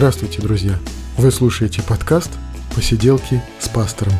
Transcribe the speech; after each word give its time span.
Здравствуйте, 0.00 0.40
друзья! 0.40 0.78
Вы 1.18 1.30
слушаете 1.30 1.82
подкаст 1.82 2.30
«Посиделки 2.74 3.42
с 3.58 3.68
пастором». 3.68 4.14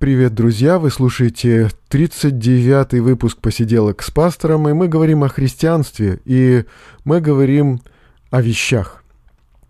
Привет, 0.00 0.34
друзья! 0.34 0.80
Вы 0.80 0.90
слушаете 0.90 1.70
39-й 1.90 2.98
выпуск 2.98 3.38
«Посиделок 3.38 4.02
с 4.02 4.10
пастором», 4.10 4.68
и 4.68 4.72
мы 4.72 4.88
говорим 4.88 5.22
о 5.22 5.28
христианстве, 5.28 6.20
и 6.24 6.64
мы 7.04 7.20
говорим 7.20 7.82
о 8.32 8.42
вещах. 8.42 9.04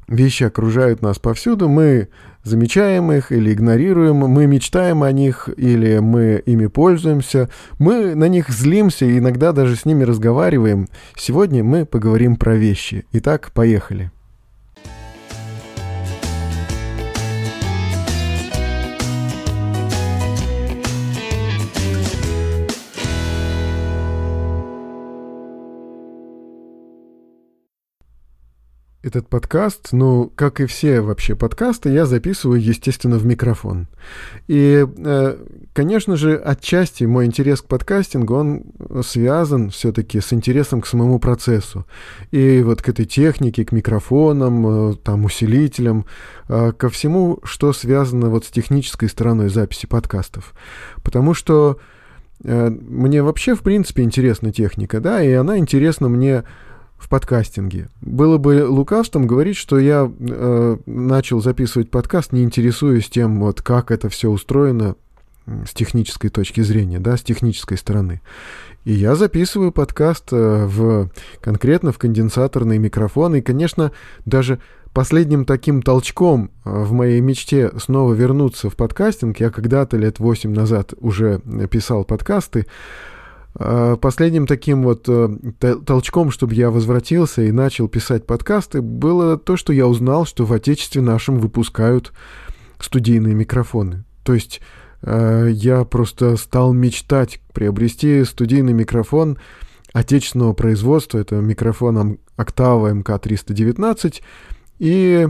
Вещи 0.09 0.45
окружают 0.45 1.03
нас 1.03 1.19
повсюду, 1.19 1.69
мы 1.69 2.09
замечаем 2.49 3.13
их 3.13 3.31
или 3.31 3.53
игнорируем, 3.53 4.17
мы 4.17 4.47
мечтаем 4.47 5.03
о 5.03 5.13
них 5.13 5.49
или 5.57 5.99
мы 5.99 6.43
ими 6.45 6.67
пользуемся, 6.67 7.49
мы 7.79 8.15
на 8.15 8.29
них 8.29 8.49
злимся 8.49 9.05
и 9.05 9.19
иногда 9.19 9.53
даже 9.53 9.77
с 9.77 9.85
ними 9.85 10.03
разговариваем. 10.03 10.89
Сегодня 11.17 11.63
мы 11.63 11.87
поговорим 11.87 12.37
про 12.37 12.57
вещи. 12.57 13.07
Итак, 13.13 13.53
поехали. 13.55 14.11
Этот 29.01 29.29
подкаст, 29.29 29.91
ну, 29.93 30.29
как 30.35 30.61
и 30.61 30.67
все 30.67 31.01
вообще 31.01 31.37
подкасты, 31.37 31.91
я 31.91 32.05
записываю, 32.05 32.61
естественно, 32.61 33.17
в 33.17 33.25
микрофон. 33.25 33.87
И, 34.49 34.85
э, 34.85 35.37
конечно 35.73 36.17
же, 36.17 36.35
отчасти 36.35 37.05
мой 37.05 37.27
интерес 37.27 37.63
к 37.63 37.67
подкастингу, 37.67 38.35
он 38.35 38.65
связан 39.05 39.71
все-таки 39.71 40.21
с 40.21 40.33
интересом 40.33 40.81
к 40.81 40.89
самому 40.89 41.21
процессу. 41.21 41.87
И 42.33 42.61
вот 42.63 42.83
к 42.83 42.89
этой 42.89 43.05
технике, 43.05 43.65
к 43.65 43.71
микрофонам, 43.71 44.67
э, 44.67 44.95
там, 44.97 45.27
усилителям, 45.27 46.05
э, 46.49 46.73
ко 46.73 46.89
всему, 46.89 47.39
что 47.45 47.73
связано 47.73 48.31
вот 48.31 48.47
с 48.47 48.49
технической 48.49 49.09
стороной 49.09 49.49
записи 49.49 49.87
подкастов. 49.87 50.55
Потому 51.05 51.35
что 51.35 51.79
мне 52.41 53.23
вообще, 53.25 53.57
в 53.57 53.63
принципе, 53.63 54.05
интересна 54.05 54.53
техника, 54.53 55.01
да, 55.01 55.21
и 55.21 55.33
она 55.33 55.59
интересна 55.59 56.09
мне 56.09 56.45
в 56.99 57.09
подкастинге. 57.09 57.89
Было 58.01 58.39
бы 58.39 58.67
лукавством 58.69 59.27
говорить, 59.27 59.57
что 59.57 59.79
я 59.79 60.11
э, 60.19 60.77
начал 60.87 61.41
записывать 61.41 61.91
подкаст, 61.91 62.33
не 62.33 62.43
интересуясь 62.43 63.09
тем, 63.09 63.41
вот 63.41 63.63
как 63.63 63.91
это 63.91 64.09
все 64.09 64.29
устроено 64.29 64.97
с 65.67 65.73
технической 65.73 66.29
точки 66.29 66.61
зрения, 66.61 66.99
да, 66.99 67.17
с 67.17 67.23
технической 67.23 67.79
стороны. 67.79 68.21
И 68.85 68.93
я 68.93 69.15
записываю 69.15 69.73
подкаст 69.73 70.33
э, 70.33 70.67
в, 70.67 71.11
конкретно 71.41 71.93
в 71.93 71.99
конденсаторный 71.99 72.79
микрофон. 72.79 73.37
И, 73.37 73.41
конечно, 73.41 73.93
даже 74.25 74.61
последним 74.93 75.45
таким 75.45 75.83
толчком 75.83 76.51
э, 76.65 76.71
в 76.71 76.93
моей 76.93 77.21
мечте 77.21 77.71
снова 77.79 78.13
вернуться 78.15 78.71
в 78.71 78.77
подкастинг, 78.77 79.41
я 79.41 79.51
когда-то 79.51 79.97
лет 79.97 80.19
8 80.19 80.53
назад 80.53 80.95
уже 80.99 81.41
писал 81.71 82.05
подкасты, 82.05 82.67
последним 83.55 84.47
таким 84.47 84.83
вот 84.83 85.09
э, 85.09 85.29
толчком, 85.85 86.31
чтобы 86.31 86.55
я 86.55 86.71
возвратился 86.71 87.43
и 87.43 87.51
начал 87.51 87.89
писать 87.89 88.27
подкасты, 88.27 88.83
было 88.83 89.37
то, 89.37 89.57
что 89.57 89.73
я 89.73 89.87
узнал, 89.87 90.27
что 90.27 90.45
в 90.45 90.53
Отечестве 90.53 91.03
нашем 91.03 91.39
выпускают 91.39 92.13
студийные 92.79 93.35
микрофоны. 93.35 94.05
То 94.23 94.35
есть 94.35 94.61
э, 95.03 95.49
я 95.51 95.85
просто 95.85 96.37
стал 96.37 96.73
мечтать 96.73 97.41
приобрести 97.53 98.25
студийный 98.25 98.73
микрофон 98.73 99.39
отечественного 99.93 100.53
производства. 100.53 101.19
Это 101.19 101.37
микрофон 101.37 102.19
Octava 102.37 103.03
MK319. 103.03 104.21
И, 104.79 105.29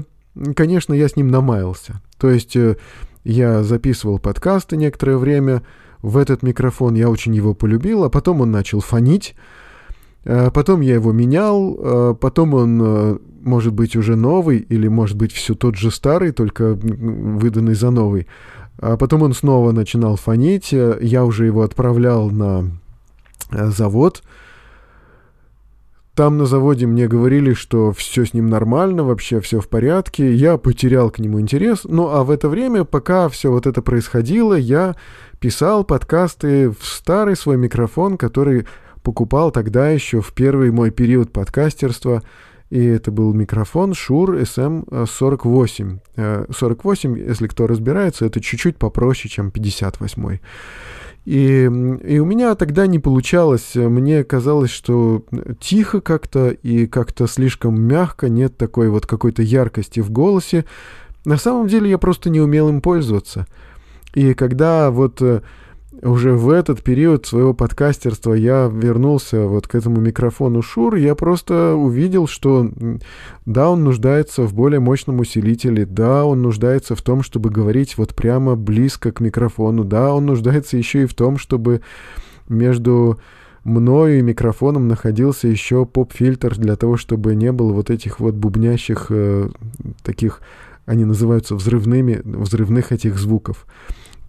конечно, 0.54 0.92
я 0.92 1.08
с 1.08 1.16
ним 1.16 1.28
намаялся. 1.28 2.02
То 2.18 2.30
есть 2.30 2.56
э, 2.56 2.76
я 3.24 3.62
записывал 3.62 4.18
подкасты 4.18 4.76
некоторое 4.76 5.16
время, 5.16 5.62
в 6.02 6.16
этот 6.16 6.42
микрофон, 6.42 6.94
я 6.94 7.08
очень 7.08 7.34
его 7.34 7.54
полюбил, 7.54 8.04
а 8.04 8.10
потом 8.10 8.40
он 8.40 8.50
начал 8.50 8.80
фонить, 8.80 9.34
э, 10.24 10.50
потом 10.52 10.80
я 10.80 10.94
его 10.94 11.12
менял, 11.12 11.76
э, 11.78 12.14
потом 12.20 12.54
он, 12.54 12.80
э, 12.82 13.18
может 13.42 13.72
быть, 13.72 13.96
уже 13.96 14.16
новый, 14.16 14.58
или, 14.58 14.88
может 14.88 15.16
быть, 15.16 15.32
все 15.32 15.54
тот 15.54 15.76
же 15.76 15.90
старый, 15.90 16.32
только 16.32 16.74
выданный 16.74 17.74
за 17.74 17.90
новый. 17.90 18.26
А 18.80 18.96
потом 18.96 19.22
он 19.22 19.32
снова 19.32 19.72
начинал 19.72 20.16
фонить, 20.16 20.72
я 20.72 21.24
уже 21.24 21.46
его 21.46 21.62
отправлял 21.62 22.30
на 22.30 22.70
завод, 23.50 24.22
там 26.18 26.36
на 26.36 26.46
заводе 26.46 26.84
мне 26.84 27.06
говорили, 27.06 27.52
что 27.52 27.92
все 27.92 28.24
с 28.24 28.34
ним 28.34 28.48
нормально, 28.48 29.04
вообще 29.04 29.40
все 29.40 29.60
в 29.60 29.68
порядке. 29.68 30.34
Я 30.34 30.56
потерял 30.56 31.12
к 31.12 31.20
нему 31.20 31.40
интерес. 31.40 31.82
Ну 31.84 32.08
а 32.08 32.24
в 32.24 32.32
это 32.32 32.48
время, 32.48 32.82
пока 32.82 33.28
все 33.28 33.52
вот 33.52 33.68
это 33.68 33.82
происходило, 33.82 34.54
я 34.54 34.96
писал 35.38 35.84
подкасты 35.84 36.70
в 36.70 36.78
старый 36.82 37.36
свой 37.36 37.56
микрофон, 37.56 38.16
который 38.16 38.66
покупал 39.04 39.52
тогда 39.52 39.90
еще 39.90 40.20
в 40.20 40.34
первый 40.34 40.72
мой 40.72 40.90
период 40.90 41.32
подкастерства. 41.32 42.24
И 42.68 42.84
это 42.84 43.12
был 43.12 43.32
микрофон 43.32 43.92
Shure 43.92 44.42
SM48. 44.42 46.48
48, 46.52 47.16
если 47.16 47.46
кто 47.46 47.68
разбирается, 47.68 48.26
это 48.26 48.40
чуть-чуть 48.40 48.76
попроще, 48.76 49.30
чем 49.30 49.52
58. 49.52 50.38
И, 51.28 51.64
и 52.04 52.18
у 52.20 52.24
меня 52.24 52.54
тогда 52.54 52.86
не 52.86 52.98
получалось, 52.98 53.72
мне 53.74 54.24
казалось, 54.24 54.70
что 54.70 55.24
тихо 55.60 56.00
как-то 56.00 56.48
и 56.48 56.86
как-то 56.86 57.26
слишком 57.26 57.78
мягко, 57.78 58.30
нет 58.30 58.56
такой 58.56 58.88
вот 58.88 59.04
какой-то 59.04 59.42
яркости 59.42 60.00
в 60.00 60.10
голосе. 60.10 60.64
На 61.26 61.36
самом 61.36 61.68
деле 61.68 61.90
я 61.90 61.98
просто 61.98 62.30
не 62.30 62.40
умел 62.40 62.70
им 62.70 62.80
пользоваться. 62.80 63.46
И 64.14 64.32
когда 64.32 64.90
вот 64.90 65.20
э, 65.20 65.42
уже 66.02 66.32
в 66.32 66.50
этот 66.50 66.82
период 66.82 67.26
своего 67.26 67.54
подкастерства 67.54 68.34
я 68.34 68.70
вернулся 68.72 69.46
вот 69.46 69.66
к 69.66 69.74
этому 69.74 70.00
микрофону 70.00 70.62
Шур, 70.62 70.94
я 70.94 71.14
просто 71.14 71.74
увидел, 71.74 72.26
что 72.26 72.70
да, 73.46 73.70
он 73.70 73.84
нуждается 73.84 74.42
в 74.42 74.54
более 74.54 74.80
мощном 74.80 75.20
усилителе, 75.20 75.86
да, 75.86 76.24
он 76.24 76.42
нуждается 76.42 76.94
в 76.94 77.02
том, 77.02 77.22
чтобы 77.22 77.50
говорить 77.50 77.98
вот 77.98 78.14
прямо 78.14 78.56
близко 78.56 79.12
к 79.12 79.20
микрофону, 79.20 79.84
да, 79.84 80.14
он 80.14 80.26
нуждается 80.26 80.76
еще 80.76 81.02
и 81.02 81.06
в 81.06 81.14
том, 81.14 81.38
чтобы 81.38 81.80
между 82.48 83.18
мною 83.64 84.18
и 84.18 84.22
микрофоном 84.22 84.88
находился 84.88 85.48
еще 85.48 85.84
поп-фильтр 85.84 86.56
для 86.56 86.76
того, 86.76 86.96
чтобы 86.96 87.34
не 87.34 87.52
было 87.52 87.72
вот 87.72 87.90
этих 87.90 88.20
вот 88.20 88.34
бубнящих 88.34 89.06
э, 89.10 89.48
таких, 90.02 90.40
они 90.86 91.04
называются 91.04 91.54
взрывными, 91.54 92.20
взрывных 92.24 92.92
этих 92.92 93.18
звуков. 93.18 93.66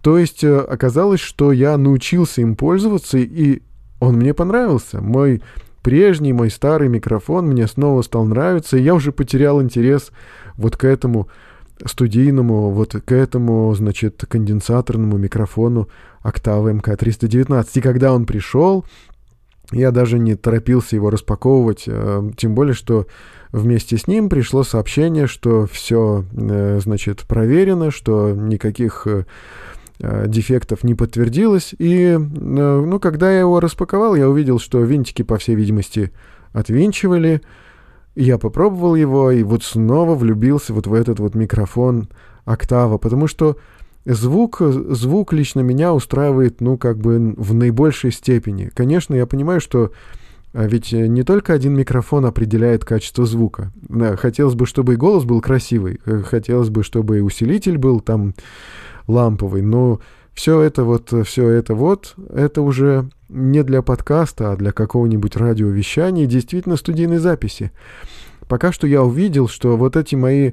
То 0.02 0.18
есть 0.18 0.44
э, 0.44 0.58
оказалось, 0.58 1.20
что 1.20 1.52
я 1.52 1.76
научился 1.76 2.40
им 2.40 2.56
пользоваться, 2.56 3.18
и 3.18 3.62
он 3.98 4.16
мне 4.16 4.32
понравился. 4.32 5.00
Мой 5.00 5.42
прежний, 5.82 6.32
мой 6.32 6.50
старый 6.50 6.88
микрофон 6.88 7.46
мне 7.46 7.66
снова 7.66 8.02
стал 8.02 8.24
нравиться, 8.24 8.76
и 8.76 8.82
я 8.82 8.94
уже 8.94 9.12
потерял 9.12 9.62
интерес 9.62 10.10
вот 10.56 10.76
к 10.76 10.84
этому 10.84 11.28
студийному, 11.84 12.70
вот 12.70 12.94
к 13.04 13.12
этому, 13.12 13.74
значит, 13.74 14.24
конденсаторному 14.28 15.16
микрофону 15.16 15.88
Octave 16.24 16.80
MK319. 16.80 17.68
И 17.74 17.80
когда 17.80 18.12
он 18.12 18.26
пришел, 18.26 18.84
я 19.72 19.90
даже 19.90 20.18
не 20.18 20.34
торопился 20.34 20.96
его 20.96 21.10
распаковывать, 21.10 21.84
э, 21.86 22.30
тем 22.36 22.54
более, 22.54 22.74
что 22.74 23.06
вместе 23.52 23.96
с 23.96 24.06
ним 24.06 24.28
пришло 24.28 24.62
сообщение, 24.62 25.26
что 25.26 25.66
все, 25.66 26.24
э, 26.32 26.80
значит, 26.82 27.22
проверено, 27.26 27.90
что 27.90 28.30
никаких 28.30 29.06
дефектов 30.26 30.84
не 30.84 30.94
подтвердилось. 30.94 31.74
И, 31.78 32.16
э, 32.16 32.18
ну, 32.18 32.98
когда 32.98 33.30
я 33.32 33.40
его 33.40 33.60
распаковал, 33.60 34.14
я 34.14 34.28
увидел, 34.28 34.58
что 34.58 34.80
винтики, 34.80 35.22
по 35.22 35.38
всей 35.38 35.54
видимости, 35.54 36.12
отвинчивали. 36.52 37.42
Я 38.14 38.38
попробовал 38.38 38.94
его 38.94 39.30
и 39.30 39.42
вот 39.42 39.62
снова 39.62 40.14
влюбился 40.14 40.72
вот 40.74 40.86
в 40.86 40.94
этот 40.94 41.20
вот 41.20 41.34
микрофон 41.34 42.08
октава, 42.44 42.98
потому 42.98 43.26
что 43.28 43.56
звук, 44.04 44.60
звук 44.60 45.32
лично 45.32 45.60
меня 45.60 45.94
устраивает, 45.94 46.60
ну, 46.60 46.76
как 46.76 46.98
бы 46.98 47.34
в 47.36 47.54
наибольшей 47.54 48.10
степени. 48.10 48.70
Конечно, 48.74 49.14
я 49.14 49.26
понимаю, 49.26 49.60
что 49.60 49.92
а 50.52 50.66
ведь 50.66 50.92
не 50.92 51.22
только 51.22 51.52
один 51.52 51.76
микрофон 51.76 52.26
определяет 52.26 52.84
качество 52.84 53.24
звука. 53.24 53.72
Хотелось 54.16 54.54
бы, 54.54 54.66
чтобы 54.66 54.94
и 54.94 54.96
голос 54.96 55.24
был 55.24 55.40
красивый, 55.40 56.00
э, 56.04 56.22
хотелось 56.22 56.70
бы, 56.70 56.82
чтобы 56.82 57.18
и 57.18 57.20
усилитель 57.20 57.78
был 57.78 58.00
там 58.00 58.34
ламповый. 59.06 59.62
Но 59.62 60.00
все 60.34 60.60
это 60.60 60.84
вот, 60.84 61.12
все 61.26 61.48
это 61.48 61.74
вот, 61.74 62.14
это 62.32 62.62
уже 62.62 63.08
не 63.28 63.62
для 63.62 63.82
подкаста, 63.82 64.52
а 64.52 64.56
для 64.56 64.72
какого-нибудь 64.72 65.36
радиовещания, 65.36 66.26
действительно 66.26 66.76
студийной 66.76 67.18
записи. 67.18 67.72
Пока 68.48 68.72
что 68.72 68.86
я 68.86 69.02
увидел, 69.02 69.48
что 69.48 69.76
вот 69.76 69.96
эти 69.96 70.16
мои 70.16 70.52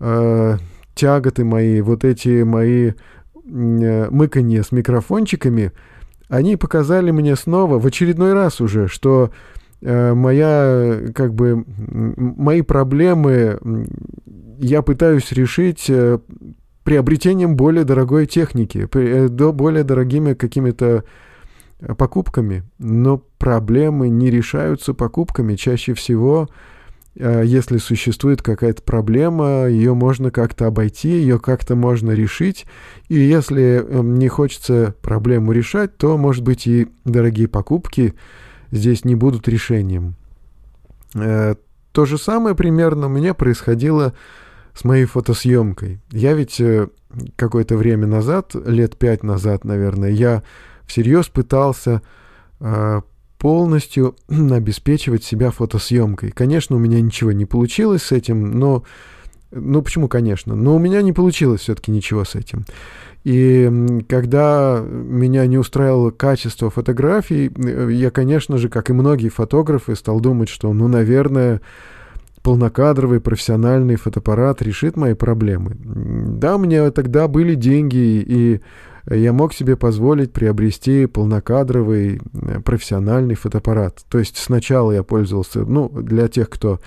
э, 0.00 0.56
тяготы 0.94 1.44
мои, 1.44 1.80
вот 1.80 2.04
эти 2.04 2.42
мои 2.42 2.92
э, 2.92 4.10
мыканье 4.10 4.62
с 4.62 4.72
микрофончиками, 4.72 5.72
они 6.28 6.56
показали 6.56 7.10
мне 7.10 7.36
снова, 7.36 7.78
в 7.78 7.86
очередной 7.86 8.32
раз 8.32 8.60
уже, 8.60 8.88
что 8.88 9.30
э, 9.82 10.14
моя, 10.14 11.00
как 11.14 11.34
бы, 11.34 11.64
мои 11.66 12.62
проблемы 12.62 13.86
я 14.58 14.82
пытаюсь 14.82 15.30
решить 15.32 15.86
э, 15.88 16.18
приобретением 16.84 17.56
более 17.56 17.84
дорогой 17.84 18.26
техники, 18.26 18.86
при, 18.86 19.08
э, 19.08 19.28
до 19.28 19.52
более 19.52 19.84
дорогими 19.84 20.34
какими-то 20.34 21.04
покупками. 21.98 22.62
Но 22.78 23.18
проблемы 23.38 24.08
не 24.08 24.30
решаются 24.30 24.94
покупками. 24.94 25.56
Чаще 25.56 25.94
всего 25.94 26.48
Э, 27.14 27.42
если 27.44 27.78
существует 27.78 28.42
какая-то 28.42 28.82
проблема, 28.82 29.66
ее 29.66 29.94
можно 29.94 30.30
как-то 30.30 30.66
обойти, 30.66 31.08
ее 31.08 31.38
как-то 31.38 31.76
можно 31.76 32.12
решить. 32.12 32.66
И 33.08 33.16
если 33.16 33.84
эм, 33.84 34.14
не 34.18 34.28
хочется 34.28 34.94
проблему 35.02 35.52
решать, 35.52 35.96
то, 35.96 36.16
может 36.16 36.42
быть, 36.42 36.66
и 36.66 36.88
дорогие 37.04 37.48
покупки 37.48 38.14
здесь 38.70 39.04
не 39.04 39.14
будут 39.14 39.48
решением. 39.48 40.14
Э, 41.14 41.54
то 41.92 42.06
же 42.06 42.16
самое 42.16 42.54
примерно 42.54 43.06
у 43.06 43.10
меня 43.10 43.34
происходило 43.34 44.14
моей 44.84 45.04
фотосъемкой. 45.04 46.00
Я 46.10 46.34
ведь 46.34 46.60
э, 46.60 46.88
какое-то 47.36 47.76
время 47.76 48.06
назад, 48.06 48.54
лет 48.54 48.96
пять 48.96 49.22
назад, 49.22 49.64
наверное, 49.64 50.10
я 50.10 50.42
всерьез 50.86 51.28
пытался 51.28 52.02
полностью 53.42 54.14
обеспечивать 54.28 55.24
себя 55.24 55.50
фотосъемкой. 55.50 56.30
Конечно, 56.30 56.76
у 56.76 56.78
меня 56.78 57.00
ничего 57.00 57.32
не 57.32 57.44
получилось 57.44 58.04
с 58.04 58.12
этим, 58.12 58.58
но... 58.58 58.84
Ну, 59.50 59.82
почему, 59.82 60.08
конечно? 60.08 60.54
Но 60.54 60.76
у 60.76 60.78
меня 60.78 61.02
не 61.02 61.12
получилось 61.12 61.60
все-таки 61.60 61.90
ничего 61.90 62.24
с 62.24 62.36
этим. 62.36 62.64
И 63.24 63.70
когда 64.08 64.82
меня 64.82 65.44
не 65.46 65.58
устраивало 65.58 66.10
качество 66.10 66.70
фотографий, 66.70 67.50
э, 67.54 67.88
я, 67.92 68.10
конечно 68.10 68.58
же, 68.58 68.68
как 68.68 68.90
и 68.90 68.92
многие 68.92 69.28
фотографы, 69.28 69.96
стал 69.96 70.20
думать, 70.20 70.48
что, 70.48 70.72
ну, 70.72 70.86
наверное, 70.88 71.60
полнокадровый 72.42 73.20
профессиональный 73.20 73.96
фотоаппарат 73.96 74.62
решит 74.62 74.96
мои 74.96 75.14
проблемы. 75.14 75.76
Да, 75.78 76.56
у 76.56 76.58
меня 76.58 76.90
тогда 76.90 77.28
были 77.28 77.54
деньги, 77.54 78.22
и 78.26 78.60
я 79.10 79.32
мог 79.32 79.52
себе 79.52 79.76
позволить 79.76 80.32
приобрести 80.32 81.06
полнокадровый 81.06 82.20
э, 82.32 82.60
профессиональный 82.60 83.34
фотоаппарат. 83.34 84.04
То 84.08 84.18
есть 84.18 84.36
сначала 84.36 84.92
я 84.92 85.02
пользовался, 85.02 85.60
ну, 85.60 85.88
для 85.88 86.28
тех, 86.28 86.48
кто 86.48 86.80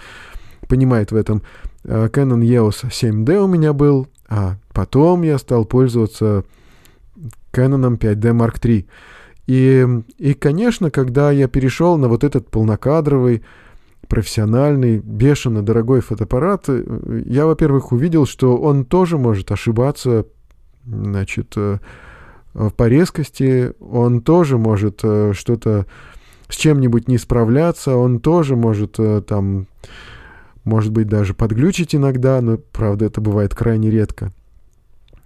понимает 0.68 1.12
в 1.12 1.16
этом, 1.16 1.42
э, 1.84 2.08
Canon 2.08 2.42
EOS 2.42 2.90
7D 2.90 3.38
у 3.38 3.48
меня 3.48 3.74
был, 3.74 4.08
а 4.30 4.58
потом 4.74 5.24
я 5.24 5.38
стал 5.38 5.66
пользоваться 5.66 6.44
Canon 7.52 7.98
5D 7.98 8.32
Mark 8.32 8.62
III. 8.62 8.86
И, 9.48 9.88
и, 10.18 10.34
конечно, 10.34 10.90
когда 10.92 11.32
я 11.32 11.48
перешел 11.48 11.98
на 11.98 12.08
вот 12.08 12.24
этот 12.24 12.50
полнокадровый, 12.50 13.44
профессиональный, 14.08 15.00
бешено 15.00 15.62
дорогой 15.62 16.02
фотоаппарат, 16.02 16.66
э, 16.68 17.24
я, 17.26 17.46
во-первых, 17.46 17.92
увидел, 17.92 18.26
что 18.26 18.58
он 18.58 18.86
тоже 18.86 19.18
может 19.18 19.52
ошибаться, 19.52 20.26
значит, 20.86 21.56
по 22.78 22.88
резкости, 22.88 23.74
он 23.80 24.22
тоже 24.22 24.58
может 24.58 25.02
э, 25.04 25.34
что-то 25.34 25.86
с 26.48 26.56
чем-нибудь 26.56 27.08
не 27.08 27.18
справляться, 27.18 27.96
он 27.98 28.20
тоже 28.20 28.56
может 28.56 28.96
э, 28.98 29.22
там, 29.28 29.68
может 30.64 30.92
быть, 30.92 31.08
даже 31.08 31.34
подглючить 31.34 31.96
иногда, 31.96 32.40
но, 32.42 32.58
правда, 32.58 33.06
это 33.06 33.20
бывает 33.20 33.54
крайне 33.54 33.92
редко. 33.92 34.32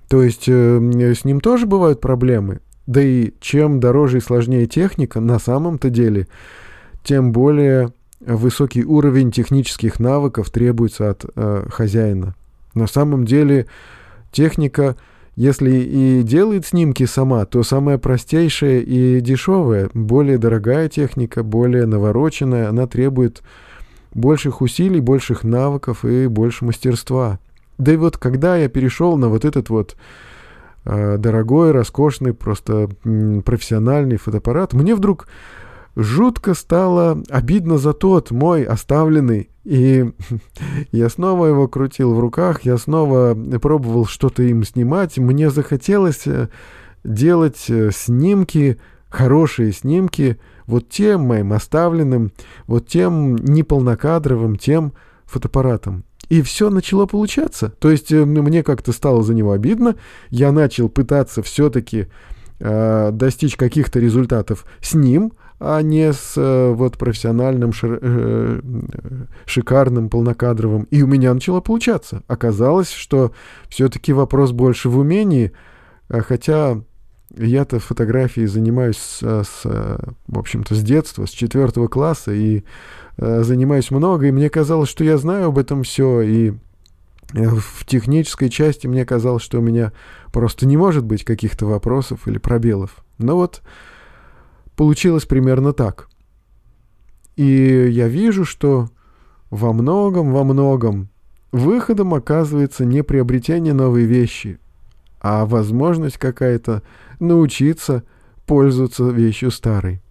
То 0.07 0.23
есть 0.23 0.45
э, 0.47 1.13
с 1.13 1.23
ним 1.23 1.39
тоже 1.39 1.67
бывают 1.67 2.01
проблемы. 2.01 2.61
Да 2.87 3.01
и 3.01 3.33
чем 3.39 3.79
дороже 3.79 4.17
и 4.17 4.21
сложнее 4.21 4.65
техника, 4.65 5.19
на 5.19 5.37
самом-то 5.37 5.91
деле, 5.91 6.27
тем 7.03 7.31
более 7.31 7.93
высокий 8.19 8.83
уровень 8.83 9.31
технических 9.31 9.99
навыков 9.99 10.49
требуется 10.49 11.11
от 11.11 11.25
э, 11.35 11.65
хозяина. 11.69 12.35
На 12.73 12.87
самом 12.87 13.25
деле 13.25 13.65
техника 14.31 14.95
если 15.39 15.71
и 15.71 16.21
делает 16.23 16.65
снимки 16.65 17.05
сама, 17.05 17.45
то 17.45 17.63
самая 17.63 17.97
простейшая 17.97 18.81
и 18.81 19.21
дешевая, 19.21 19.89
более 19.93 20.37
дорогая 20.37 20.89
техника, 20.89 21.43
более 21.43 21.85
навороченная, 21.85 22.67
она 22.67 22.87
требует 22.87 23.41
больших 24.13 24.59
усилий, 24.59 24.99
больших 24.99 25.45
навыков 25.45 26.03
и 26.03 26.27
больше 26.27 26.65
мастерства. 26.65 27.39
Да 27.77 27.93
и 27.93 27.95
вот 27.95 28.17
когда 28.17 28.57
я 28.57 28.67
перешел 28.67 29.15
на 29.15 29.29
вот 29.29 29.45
этот 29.45 29.69
вот 29.69 29.95
э, 30.83 31.15
дорогой, 31.17 31.71
роскошный, 31.71 32.33
просто 32.33 32.89
м, 33.05 33.41
профессиональный 33.41 34.17
фотоаппарат, 34.17 34.73
мне 34.73 34.93
вдруг 34.93 35.29
жутко 36.01 36.53
стало 36.53 37.23
обидно 37.29 37.77
за 37.77 37.93
тот 37.93 38.31
мой 38.31 38.63
оставленный. 38.63 39.49
И 39.63 40.11
я 40.91 41.09
снова 41.09 41.47
его 41.47 41.67
крутил 41.67 42.13
в 42.13 42.19
руках, 42.19 42.61
я 42.63 42.77
снова 42.77 43.35
пробовал 43.61 44.05
что-то 44.05 44.43
им 44.43 44.63
снимать. 44.63 45.17
Мне 45.17 45.49
захотелось 45.49 46.25
э, 46.25 46.49
делать 47.03 47.65
э, 47.69 47.91
снимки, 47.93 48.79
хорошие 49.09 49.73
снимки, 49.73 50.39
вот 50.65 50.89
тем 50.89 51.21
моим 51.21 51.53
оставленным, 51.53 52.31
вот 52.67 52.87
тем 52.87 53.35
неполнокадровым, 53.35 54.55
тем 54.55 54.93
фотоаппаратом. 55.25 56.03
И 56.29 56.43
все 56.43 56.69
начало 56.69 57.07
получаться. 57.07 57.73
То 57.79 57.89
есть 57.89 58.11
э, 58.11 58.23
мне 58.23 58.63
как-то 58.63 58.91
стало 58.91 59.23
за 59.23 59.33
него 59.33 59.51
обидно. 59.51 59.95
Я 60.29 60.51
начал 60.51 60.87
пытаться 60.87 61.41
все-таки 61.41 62.07
э, 62.59 63.09
достичь 63.11 63.55
каких-то 63.55 63.99
результатов 63.99 64.65
с 64.79 64.93
ним, 64.93 65.33
а 65.59 65.81
не 65.81 66.13
с 66.13 66.33
э, 66.37 66.71
вот 66.71 66.97
профессиональным, 66.97 67.73
шир, 67.73 67.99
э, 68.01 68.61
шикарным, 69.45 70.09
полнокадровым. 70.09 70.83
И 70.83 71.03
у 71.03 71.07
меня 71.07 71.33
начало 71.33 71.59
получаться. 71.59 72.23
Оказалось, 72.27 72.91
что 72.91 73.33
все-таки 73.67 74.13
вопрос 74.13 74.51
больше 74.51 74.89
в 74.89 74.97
умении, 74.97 75.51
а 76.07 76.21
хотя 76.21 76.81
я-то 77.37 77.79
фотографией 77.79 78.47
занимаюсь, 78.47 78.97
с, 78.97 79.21
с, 79.21 79.63
в 79.63 80.39
общем-то, 80.39 80.75
с 80.75 80.81
детства, 80.81 81.25
с 81.25 81.29
четвертого 81.29 81.87
класса, 81.87 82.31
и 82.31 82.63
э, 83.17 83.43
занимаюсь 83.43 83.91
много, 83.91 84.27
и 84.27 84.31
мне 84.31 84.49
казалось, 84.49 84.89
что 84.89 85.03
я 85.03 85.17
знаю 85.17 85.47
об 85.47 85.57
этом 85.57 85.83
все, 85.83 86.21
и 86.21 86.53
э, 87.33 87.45
в 87.49 87.85
технической 87.85 88.49
части 88.49 88.87
мне 88.87 89.05
казалось, 89.05 89.43
что 89.43 89.59
у 89.59 89.61
меня 89.61 89.91
просто 90.31 90.65
не 90.65 90.77
может 90.77 91.03
быть 91.03 91.25
каких-то 91.25 91.65
вопросов 91.65 92.27
или 92.27 92.37
пробелов. 92.37 93.03
Но 93.17 93.35
вот 93.35 93.61
получилось 94.79 95.25
примерно 95.25 95.73
так. 95.73 96.07
И 97.35 97.89
я 97.91 98.07
вижу, 98.07 98.45
что 98.45 98.87
во 99.49 99.73
многом, 99.73 100.31
во 100.31 100.45
многом 100.45 101.09
выходом 101.51 102.13
оказывается 102.13 102.85
не 102.85 103.03
приобретение 103.03 103.73
новой 103.73 104.05
вещи, 104.05 104.57
а 105.19 105.45
возможность 105.45 106.17
какая-то 106.17 106.81
научиться 107.19 108.03
пользоваться 108.45 109.09
вещью 109.09 109.51
старой. 109.51 110.01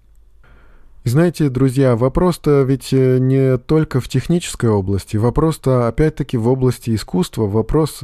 И 1.05 1.09
знаете, 1.09 1.49
друзья, 1.49 1.97
вопрос-то 1.97 2.61
ведь 2.61 2.93
э, 2.93 3.17
не 3.19 3.57
только 3.57 4.01
в 4.03 4.09
технической 4.09 4.69
области, 4.69 5.17
вопрос-то 5.17 5.89
опять-таки 5.89 6.37
в 6.37 6.47
области 6.47 6.95
искусства, 6.95 7.47
вопрос 7.47 8.03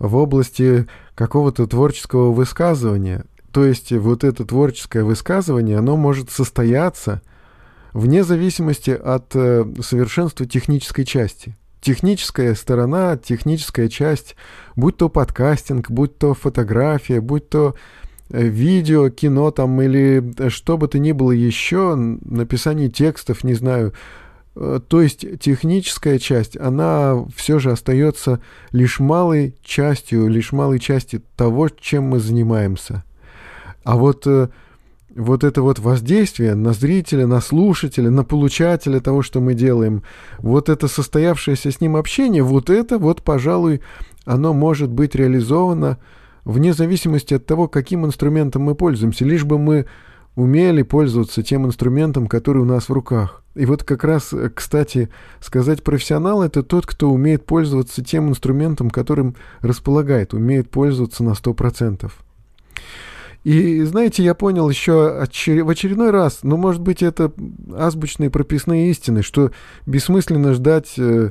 в 0.00 0.16
области 0.16 0.88
какого-то 1.14 1.68
творческого 1.68 2.32
высказывания. 2.32 3.26
То 3.52 3.64
есть 3.64 3.92
вот 3.92 4.22
это 4.24 4.44
творческое 4.44 5.02
высказывание, 5.02 5.78
оно 5.78 5.96
может 5.96 6.30
состояться 6.30 7.20
вне 7.92 8.22
зависимости 8.22 8.90
от 8.90 9.34
э, 9.34 9.64
совершенства 9.80 10.46
технической 10.46 11.04
части. 11.04 11.56
Техническая 11.80 12.54
сторона, 12.54 13.16
техническая 13.16 13.88
часть, 13.88 14.36
будь 14.76 14.96
то 14.98 15.08
подкастинг, 15.08 15.90
будь 15.90 16.16
то 16.18 16.34
фотография, 16.34 17.20
будь 17.20 17.48
то 17.48 17.74
э, 18.28 18.42
видео, 18.42 19.08
кино 19.08 19.50
там 19.50 19.80
или 19.82 20.22
э, 20.38 20.48
что 20.50 20.78
бы 20.78 20.86
то 20.86 21.00
ни 21.00 21.10
было 21.10 21.32
еще, 21.32 21.96
написание 21.96 22.88
текстов, 22.88 23.42
не 23.44 23.54
знаю. 23.54 23.92
То 24.52 25.00
есть 25.00 25.24
техническая 25.38 26.18
часть, 26.18 26.56
она 26.56 27.24
все 27.34 27.60
же 27.60 27.70
остается 27.70 28.40
лишь 28.72 28.98
малой 28.98 29.54
частью, 29.62 30.26
лишь 30.26 30.50
малой 30.50 30.80
частью 30.80 31.22
того, 31.36 31.68
чем 31.68 32.04
мы 32.04 32.18
занимаемся. 32.18 33.04
А 33.84 33.96
вот, 33.96 34.26
э, 34.26 34.48
вот 35.14 35.44
это 35.44 35.62
вот 35.62 35.78
воздействие 35.78 36.54
на 36.54 36.72
зрителя, 36.72 37.26
на 37.26 37.40
слушателя, 37.40 38.10
на 38.10 38.24
получателя 38.24 39.00
того, 39.00 39.22
что 39.22 39.40
мы 39.40 39.54
делаем, 39.54 40.02
вот 40.38 40.68
это 40.68 40.88
состоявшееся 40.88 41.70
с 41.70 41.80
ним 41.80 41.96
общение, 41.96 42.42
вот 42.42 42.70
это 42.70 42.98
вот, 42.98 43.22
пожалуй, 43.22 43.80
оно 44.24 44.52
может 44.52 44.90
быть 44.90 45.14
реализовано 45.14 45.98
вне 46.44 46.72
зависимости 46.72 47.34
от 47.34 47.46
того, 47.46 47.68
каким 47.68 48.06
инструментом 48.06 48.62
мы 48.62 48.74
пользуемся, 48.74 49.24
лишь 49.24 49.44
бы 49.44 49.58
мы 49.58 49.86
умели 50.36 50.82
пользоваться 50.82 51.42
тем 51.42 51.66
инструментом, 51.66 52.26
который 52.26 52.62
у 52.62 52.64
нас 52.64 52.88
в 52.88 52.92
руках. 52.92 53.42
И 53.54 53.66
вот 53.66 53.82
как 53.82 54.04
раз, 54.04 54.32
э, 54.32 54.50
кстати, 54.54 55.10
сказать 55.40 55.82
профессионал— 55.82 56.42
это 56.44 56.62
тот, 56.62 56.86
кто 56.86 57.10
умеет 57.10 57.44
пользоваться 57.46 58.04
тем 58.04 58.30
инструментом, 58.30 58.90
которым 58.90 59.34
располагает, 59.60 60.32
умеет 60.34 60.70
пользоваться 60.70 61.24
на 61.24 61.34
100%. 61.34 62.12
И, 63.42 63.82
знаете, 63.84 64.22
я 64.22 64.34
понял 64.34 64.68
еще 64.68 64.92
в 64.92 65.70
очередной 65.70 66.10
раз, 66.10 66.40
ну, 66.42 66.56
может 66.58 66.82
быть, 66.82 67.02
это 67.02 67.32
азбучные 67.74 68.28
прописные 68.28 68.90
истины, 68.90 69.22
что 69.22 69.50
бессмысленно 69.86 70.52
ждать, 70.52 70.92
э, 70.98 71.30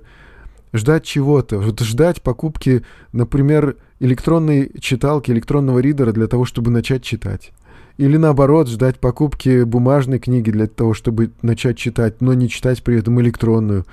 ждать 0.74 1.04
чего-то, 1.04 1.60
вот 1.60 1.80
ждать 1.82 2.24
покупки, 2.24 2.84
например, 3.12 3.76
электронной 4.00 4.72
читалки, 4.80 5.30
электронного 5.30 5.80
ридера 5.80 6.12
для 6.12 6.28
того, 6.28 6.46
чтобы 6.46 6.72
начать 6.72 7.04
читать. 7.04 7.52
Или 7.98 8.18
наоборот, 8.18 8.70
ждать 8.70 9.00
покупки 9.00 9.64
бумажной 9.64 10.18
книги 10.20 10.50
для 10.50 10.66
того, 10.68 10.96
чтобы 10.96 11.32
начать 11.44 11.78
читать, 11.78 12.22
но 12.22 12.34
не 12.34 12.50
читать 12.50 12.82
при 12.82 12.98
этом 12.98 13.22
электронную. 13.22 13.86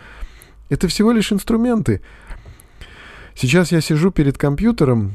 Это 0.71 0.89
всего 0.89 1.13
лишь 1.13 1.33
инструменты. 1.33 2.01
Сейчас 3.35 3.73
я 3.73 3.83
сижу 3.83 4.11
перед 4.11 4.39
компьютером, 4.39 5.13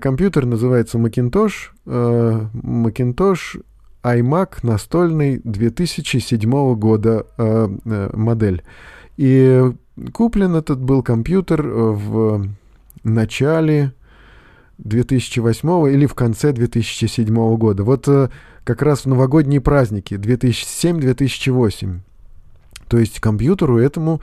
компьютер 0.00 0.46
называется 0.46 0.98
Macintosh. 0.98 1.70
Э, 1.86 2.46
Macintosh 2.54 3.62
iMac 4.02 4.58
настольный 4.62 5.40
2007 5.44 6.74
года 6.74 7.26
э, 7.36 8.10
модель. 8.12 8.62
И 9.16 9.72
куплен 10.12 10.56
этот 10.56 10.80
был 10.80 11.02
компьютер 11.02 11.62
в 11.62 12.46
начале 13.04 13.92
2008 14.78 15.92
или 15.92 16.06
в 16.06 16.14
конце 16.14 16.52
2007 16.52 17.56
года. 17.56 17.84
Вот 17.84 18.08
как 18.64 18.82
раз 18.82 19.02
в 19.02 19.06
новогодние 19.06 19.60
праздники 19.60 20.14
2007-2008. 20.14 22.00
То 22.88 22.98
есть 22.98 23.20
компьютеру 23.20 23.78
этому 23.78 24.20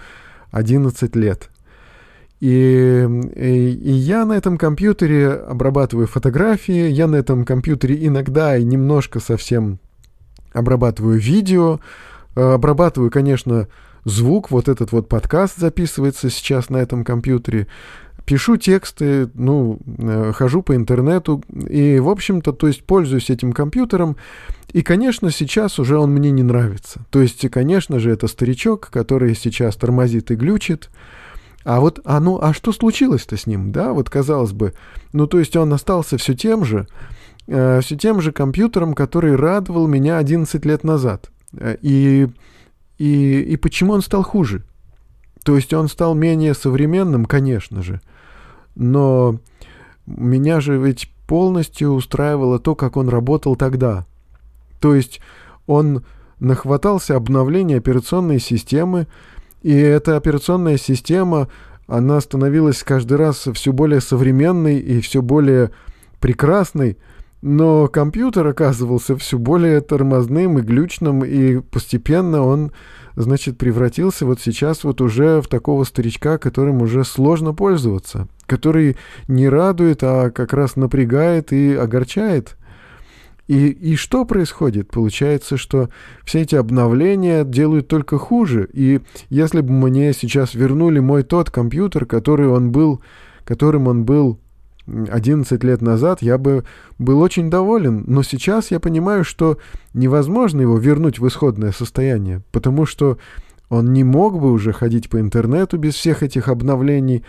11 0.51 1.15
лет. 1.15 1.49
И, 2.41 3.07
и, 3.35 3.69
и 3.69 3.91
я 3.91 4.25
на 4.25 4.33
этом 4.33 4.57
компьютере 4.57 5.29
обрабатываю 5.29 6.07
фотографии, 6.07 6.89
я 6.89 7.07
на 7.07 7.17
этом 7.17 7.45
компьютере 7.45 8.07
иногда 8.07 8.57
и 8.57 8.63
немножко 8.63 9.19
совсем 9.19 9.77
обрабатываю 10.51 11.19
видео, 11.19 11.79
э, 12.35 12.41
обрабатываю, 12.41 13.11
конечно, 13.11 13.67
звук, 14.05 14.49
вот 14.49 14.69
этот 14.69 14.91
вот 14.91 15.07
подкаст 15.07 15.59
записывается 15.59 16.31
сейчас 16.31 16.71
на 16.71 16.77
этом 16.77 17.03
компьютере, 17.03 17.67
пишу 18.25 18.57
тексты, 18.57 19.29
ну, 19.35 19.77
э, 19.99 20.31
хожу 20.33 20.63
по 20.63 20.75
интернету, 20.75 21.43
и, 21.69 21.99
в 21.99 22.09
общем-то, 22.09 22.53
то 22.53 22.65
есть 22.65 22.83
пользуюсь 22.85 23.29
этим 23.29 23.53
компьютером, 23.53 24.17
и, 24.73 24.81
конечно, 24.81 25.29
сейчас 25.29 25.77
уже 25.77 25.95
он 25.95 26.09
мне 26.11 26.31
не 26.31 26.41
нравится. 26.41 27.01
То 27.11 27.21
есть, 27.21 27.47
конечно 27.51 27.99
же, 27.99 28.09
это 28.09 28.27
старичок, 28.27 28.89
который 28.89 29.35
сейчас 29.35 29.75
тормозит 29.75 30.31
и 30.31 30.35
глючит, 30.35 30.89
а 31.63 31.79
вот, 31.79 31.99
а 32.05 32.19
ну, 32.19 32.39
а 32.41 32.53
что 32.53 32.71
случилось-то 32.71 33.37
с 33.37 33.45
ним, 33.45 33.71
да, 33.71 33.93
вот 33.93 34.09
казалось 34.09 34.51
бы, 34.51 34.73
ну, 35.13 35.27
то 35.27 35.39
есть 35.39 35.55
он 35.55 35.71
остался 35.73 36.17
все 36.17 36.33
тем 36.33 36.65
же, 36.65 36.87
э, 37.47 37.81
все 37.81 37.95
тем 37.95 38.21
же 38.21 38.31
компьютером, 38.31 38.93
который 38.93 39.35
радовал 39.35 39.87
меня 39.87 40.17
11 40.17 40.65
лет 40.65 40.83
назад. 40.83 41.29
Э, 41.53 41.77
и, 41.81 42.27
и, 42.97 43.41
и 43.41 43.55
почему 43.57 43.93
он 43.93 44.01
стал 44.01 44.23
хуже? 44.23 44.63
То 45.43 45.55
есть 45.55 45.73
он 45.73 45.87
стал 45.87 46.13
менее 46.13 46.53
современным, 46.53 47.25
конечно 47.25 47.81
же, 47.81 48.01
но 48.75 49.39
меня 50.05 50.61
же 50.61 50.77
ведь 50.77 51.11
полностью 51.27 51.91
устраивало 51.91 52.59
то, 52.59 52.75
как 52.75 52.97
он 52.97 53.09
работал 53.09 53.55
тогда. 53.55 54.05
То 54.79 54.95
есть 54.95 55.21
он 55.65 56.03
нахватался 56.39 57.15
обновления 57.15 57.77
операционной 57.77 58.39
системы, 58.39 59.07
и 59.61 59.73
эта 59.73 60.17
операционная 60.17 60.77
система, 60.77 61.47
она 61.87 62.21
становилась 62.21 62.83
каждый 62.83 63.17
раз 63.17 63.47
все 63.53 63.73
более 63.73 64.01
современной 64.01 64.79
и 64.79 65.01
все 65.01 65.21
более 65.21 65.71
прекрасной, 66.19 66.97
но 67.41 67.87
компьютер 67.87 68.47
оказывался 68.47 69.17
все 69.17 69.37
более 69.37 69.81
тормозным 69.81 70.59
и 70.59 70.61
глючным, 70.61 71.25
и 71.25 71.59
постепенно 71.59 72.43
он, 72.43 72.71
значит, 73.15 73.57
превратился 73.57 74.25
вот 74.25 74.39
сейчас 74.39 74.83
вот 74.83 75.01
уже 75.01 75.41
в 75.41 75.47
такого 75.47 75.83
старичка, 75.83 76.37
которым 76.37 76.81
уже 76.81 77.03
сложно 77.03 77.53
пользоваться, 77.53 78.27
который 78.45 78.95
не 79.27 79.49
радует, 79.49 80.03
а 80.03 80.29
как 80.29 80.53
раз 80.53 80.75
напрягает 80.75 81.51
и 81.51 81.73
огорчает. 81.73 82.57
И, 83.51 83.67
и 83.67 83.95
что 83.97 84.23
происходит? 84.23 84.89
Получается, 84.91 85.57
что 85.57 85.89
все 86.23 86.39
эти 86.39 86.55
обновления 86.55 87.43
делают 87.43 87.89
только 87.89 88.17
хуже. 88.17 88.69
И 88.71 89.01
если 89.29 89.59
бы 89.59 89.73
мне 89.73 90.13
сейчас 90.13 90.53
вернули 90.53 90.99
мой 90.99 91.23
тот 91.23 91.49
компьютер, 91.49 92.05
который 92.05 92.47
он 92.47 92.71
был, 92.71 93.01
которым 93.43 93.87
он 93.87 94.05
был 94.05 94.39
11 94.87 95.61
лет 95.65 95.81
назад, 95.81 96.21
я 96.21 96.37
бы 96.37 96.63
был 96.97 97.19
очень 97.19 97.49
доволен. 97.49 98.05
Но 98.07 98.23
сейчас 98.23 98.71
я 98.71 98.79
понимаю, 98.79 99.25
что 99.25 99.57
невозможно 99.93 100.61
его 100.61 100.77
вернуть 100.77 101.19
в 101.19 101.27
исходное 101.27 101.73
состояние, 101.73 102.43
потому 102.53 102.85
что 102.85 103.17
он 103.67 103.91
не 103.91 104.05
мог 104.05 104.39
бы 104.39 104.53
уже 104.53 104.71
ходить 104.71 105.09
по 105.09 105.19
интернету 105.19 105.77
без 105.77 105.95
всех 105.95 106.23
этих 106.23 106.47
обновлений, 106.47 107.25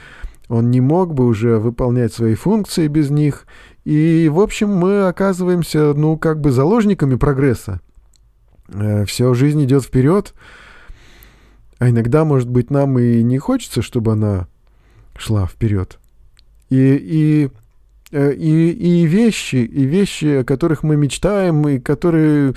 он 0.49 0.71
не 0.71 0.81
мог 0.81 1.15
бы 1.15 1.27
уже 1.27 1.59
выполнять 1.59 2.13
свои 2.13 2.35
функции 2.35 2.87
без 2.87 3.11
них, 3.11 3.47
и, 3.85 4.29
в 4.29 4.39
общем, 4.41 4.71
мы 4.71 5.09
оказываемся, 5.09 5.93
ну, 5.95 6.17
как 6.17 6.41
бы 6.41 6.53
заложниками 6.53 7.17
прогресса. 7.17 7.81
Э, 8.69 9.05
Все, 9.05 9.35
жизнь 9.35 9.63
идет 9.65 9.85
вперед, 9.85 10.35
а 11.79 11.91
иногда, 11.91 12.25
может 12.25 12.49
быть, 12.49 12.71
нам 12.71 12.99
и 12.99 13.23
не 13.23 13.39
хочется, 13.39 13.83
чтобы 13.83 14.13
она 14.13 14.47
шла 15.17 15.47
вперед. 15.47 15.99
И, 16.71 16.95
и, 16.95 17.51
э, 18.13 18.33
и, 18.35 18.71
и 18.71 19.07
вещи, 19.07 19.57
и 19.57 19.85
вещи, 19.85 20.41
о 20.41 20.45
которых 20.45 20.85
мы 20.85 20.97
мечтаем, 20.97 21.67
и 21.69 21.81
которые, 21.81 22.55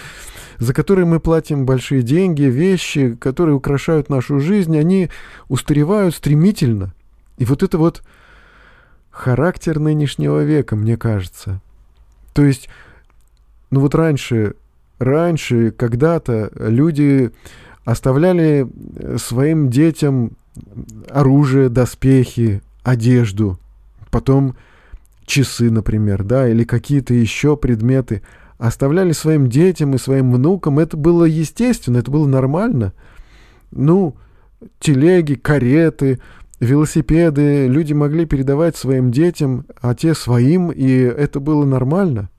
за 0.60 0.74
которые 0.76 1.06
мы 1.06 1.20
платим 1.20 1.66
большие 1.66 2.04
деньги, 2.04 2.44
вещи, 2.44 3.16
которые 3.16 3.56
украшают 3.56 4.10
нашу 4.10 4.40
жизнь, 4.40 4.78
они 4.78 5.10
устаревают 5.48 6.14
стремительно. 6.14 6.94
И 7.40 7.46
вот 7.46 7.64
это 7.64 7.80
вот 7.80 8.04
характер 9.16 9.80
нынешнего 9.80 10.44
века, 10.44 10.76
мне 10.76 10.98
кажется. 10.98 11.62
То 12.34 12.44
есть, 12.44 12.68
ну 13.72 13.80
вот 13.80 13.96
раньше, 13.96 14.56
раньше, 15.00 15.72
когда-то 15.72 16.52
люди 16.56 17.32
оставляли 17.86 18.68
э, 18.68 19.18
своим 19.18 19.70
детям 19.70 20.32
оружие, 21.10 21.70
доспехи, 21.70 22.62
одежду, 22.84 23.58
потом 24.12 24.56
часы, 25.26 25.72
например, 25.72 26.24
да, 26.24 26.50
или 26.50 26.66
какие-то 26.66 27.14
еще 27.14 27.56
предметы, 27.56 28.22
оставляли 28.58 29.14
своим 29.14 29.48
детям 29.50 29.96
и 29.96 29.98
своим 29.98 30.34
внукам. 30.34 30.78
Это 30.78 30.98
было 30.98 31.24
естественно, 31.24 31.98
это 31.98 32.12
было 32.12 32.28
нормально. 32.28 32.94
Ну, 33.72 34.16
телеги, 34.80 35.36
кареты, 35.36 36.20
велосипеды 36.60 37.68
люди 37.68 37.94
могли 37.94 38.26
передавать 38.26 38.76
своим 38.78 39.12
детям, 39.12 39.66
а 39.82 39.94
те 39.96 40.14
своим, 40.14 40.72
и 40.72 40.90
это 40.90 41.40
было 41.40 41.66
нормально. 41.66 42.30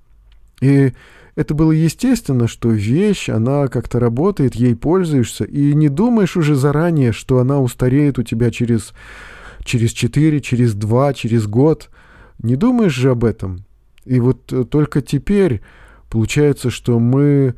И 0.61 0.93
это 1.35 1.55
было 1.55 1.71
естественно, 1.73 2.49
что 2.49 2.71
вещь, 2.71 3.29
она 3.29 3.69
как-то 3.69 4.01
работает, 4.01 4.55
ей 4.55 4.75
пользуешься, 4.75 5.45
и 5.45 5.75
не 5.75 5.89
думаешь 5.89 6.37
уже 6.37 6.55
заранее, 6.55 7.13
что 7.13 7.39
она 7.39 7.61
устареет 7.61 8.19
у 8.19 8.23
тебя 8.23 8.51
через, 8.51 8.95
через 9.63 9.93
4, 9.93 10.41
через 10.41 10.75
2, 10.75 11.13
через 11.13 11.47
год. 11.47 11.91
Не 12.43 12.57
думаешь 12.57 12.95
же 12.95 13.11
об 13.11 13.25
этом. 13.25 13.65
И 14.07 14.19
вот 14.19 14.51
э, 14.53 14.65
только 14.65 15.03
теперь 15.03 15.61
получается, 16.09 16.71
что 16.71 16.99
мы 16.99 17.55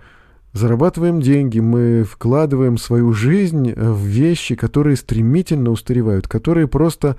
зарабатываем 0.53 1.21
деньги, 1.21 1.61
мы 1.61 2.05
вкладываем 2.05 2.79
свою 2.79 3.13
жизнь 3.13 3.71
э, 3.71 3.91
в 3.91 4.05
вещи, 4.05 4.55
которые 4.55 4.97
стремительно 4.97 5.71
устаревают, 5.71 6.29
которые 6.29 6.69
просто 6.69 7.17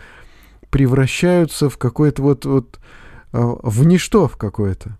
превращаются 0.69 1.69
в 1.69 1.77
какое-то 1.77 2.21
вот, 2.21 2.45
вот 2.45 2.79
а, 3.31 3.57
в 3.61 3.85
ничто 3.85 4.27
в 4.27 4.37
какое-то. 4.37 4.97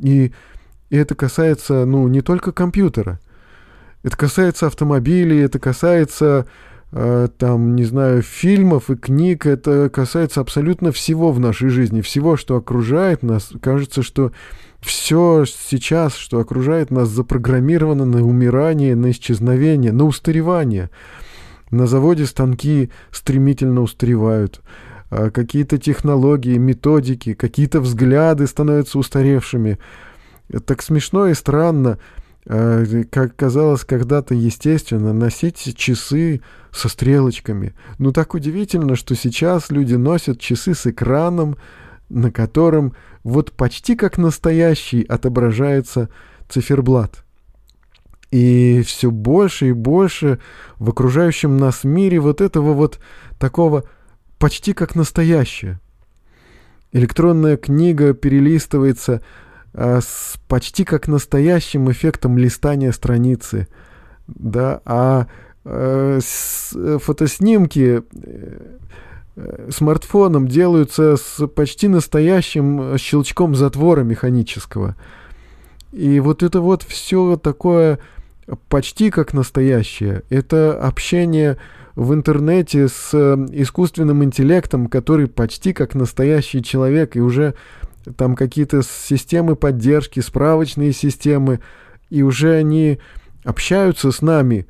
И, 0.00 0.32
и 0.90 0.96
это 0.96 1.14
касается, 1.14 1.84
ну, 1.84 2.08
не 2.08 2.20
только 2.20 2.52
компьютера. 2.52 3.20
Это 4.02 4.16
касается 4.16 4.66
автомобилей, 4.66 5.38
это 5.38 5.60
касается, 5.60 6.46
э, 6.90 7.28
там, 7.38 7.76
не 7.76 7.84
знаю, 7.84 8.22
фильмов 8.22 8.90
и 8.90 8.96
книг, 8.96 9.46
это 9.46 9.88
касается 9.90 10.40
абсолютно 10.40 10.90
всего 10.90 11.30
в 11.30 11.38
нашей 11.38 11.68
жизни, 11.68 12.00
всего, 12.00 12.36
что 12.36 12.56
окружает 12.56 13.22
нас. 13.22 13.52
Кажется, 13.60 14.02
что 14.02 14.32
все 14.82 15.44
сейчас, 15.46 16.16
что 16.16 16.40
окружает 16.40 16.90
нас, 16.90 17.08
запрограммировано 17.08 18.04
на 18.04 18.26
умирание, 18.26 18.96
на 18.96 19.12
исчезновение, 19.12 19.92
на 19.92 20.04
устаревание. 20.04 20.90
На 21.70 21.86
заводе 21.86 22.26
станки 22.26 22.90
стремительно 23.12 23.80
устаревают. 23.80 24.60
А 25.10 25.30
какие-то 25.30 25.78
технологии, 25.78 26.58
методики, 26.58 27.34
какие-то 27.34 27.80
взгляды 27.80 28.46
становятся 28.46 28.98
устаревшими. 28.98 29.78
Так 30.66 30.82
смешно 30.82 31.28
и 31.28 31.34
странно. 31.34 31.98
э, 32.46 33.04
как 33.10 33.36
казалось 33.36 33.84
когда-то 33.84 34.34
естественно, 34.34 35.12
носить 35.12 35.76
часы 35.76 36.40
со 36.72 36.88
стрелочками. 36.88 37.74
Но 37.98 38.10
так 38.10 38.34
удивительно, 38.34 38.96
что 38.96 39.14
сейчас 39.14 39.70
люди 39.70 39.94
носят 39.94 40.40
часы 40.40 40.74
с 40.74 40.86
экраном, 40.86 41.56
на 42.12 42.30
котором 42.30 42.94
вот 43.24 43.52
почти 43.52 43.96
как 43.96 44.18
настоящий 44.18 45.02
отображается 45.02 46.08
циферблат. 46.48 47.24
И 48.30 48.82
все 48.86 49.10
больше 49.10 49.68
и 49.68 49.72
больше 49.72 50.38
в 50.78 50.90
окружающем 50.90 51.56
нас 51.56 51.84
мире 51.84 52.18
вот 52.20 52.40
этого 52.40 52.72
вот 52.72 52.98
такого 53.38 53.84
почти 54.38 54.72
как 54.72 54.94
настоящее. 54.94 55.80
Электронная 56.92 57.56
книга 57.56 58.14
перелистывается 58.14 59.22
а, 59.74 60.00
с 60.00 60.38
почти 60.48 60.84
как 60.84 61.08
настоящим 61.08 61.90
эффектом 61.90 62.36
листания 62.36 62.92
страницы, 62.92 63.68
да, 64.26 64.80
а 64.84 65.26
э, 65.64 66.20
с, 66.22 66.72
э, 66.74 66.98
фотоснимки 67.00 68.02
э, 68.12 68.76
смартфоном 69.70 70.46
делаются 70.46 71.16
с 71.16 71.46
почти 71.46 71.88
настоящим 71.88 72.98
щелчком 72.98 73.54
затвора 73.54 74.02
механического. 74.02 74.96
И 75.92 76.20
вот 76.20 76.42
это 76.42 76.60
вот 76.60 76.82
все 76.82 77.36
такое 77.36 77.98
почти 78.68 79.10
как 79.10 79.32
настоящее. 79.32 80.22
Это 80.30 80.78
общение 80.78 81.58
в 81.94 82.14
интернете 82.14 82.88
с 82.88 83.14
искусственным 83.52 84.24
интеллектом, 84.24 84.86
который 84.86 85.26
почти 85.28 85.72
как 85.72 85.94
настоящий 85.94 86.62
человек, 86.62 87.16
и 87.16 87.20
уже 87.20 87.54
там 88.16 88.34
какие-то 88.34 88.82
системы 88.82 89.56
поддержки, 89.56 90.20
справочные 90.20 90.92
системы, 90.92 91.60
и 92.10 92.22
уже 92.22 92.54
они 92.54 92.98
общаются 93.44 94.10
с 94.10 94.22
нами 94.22 94.66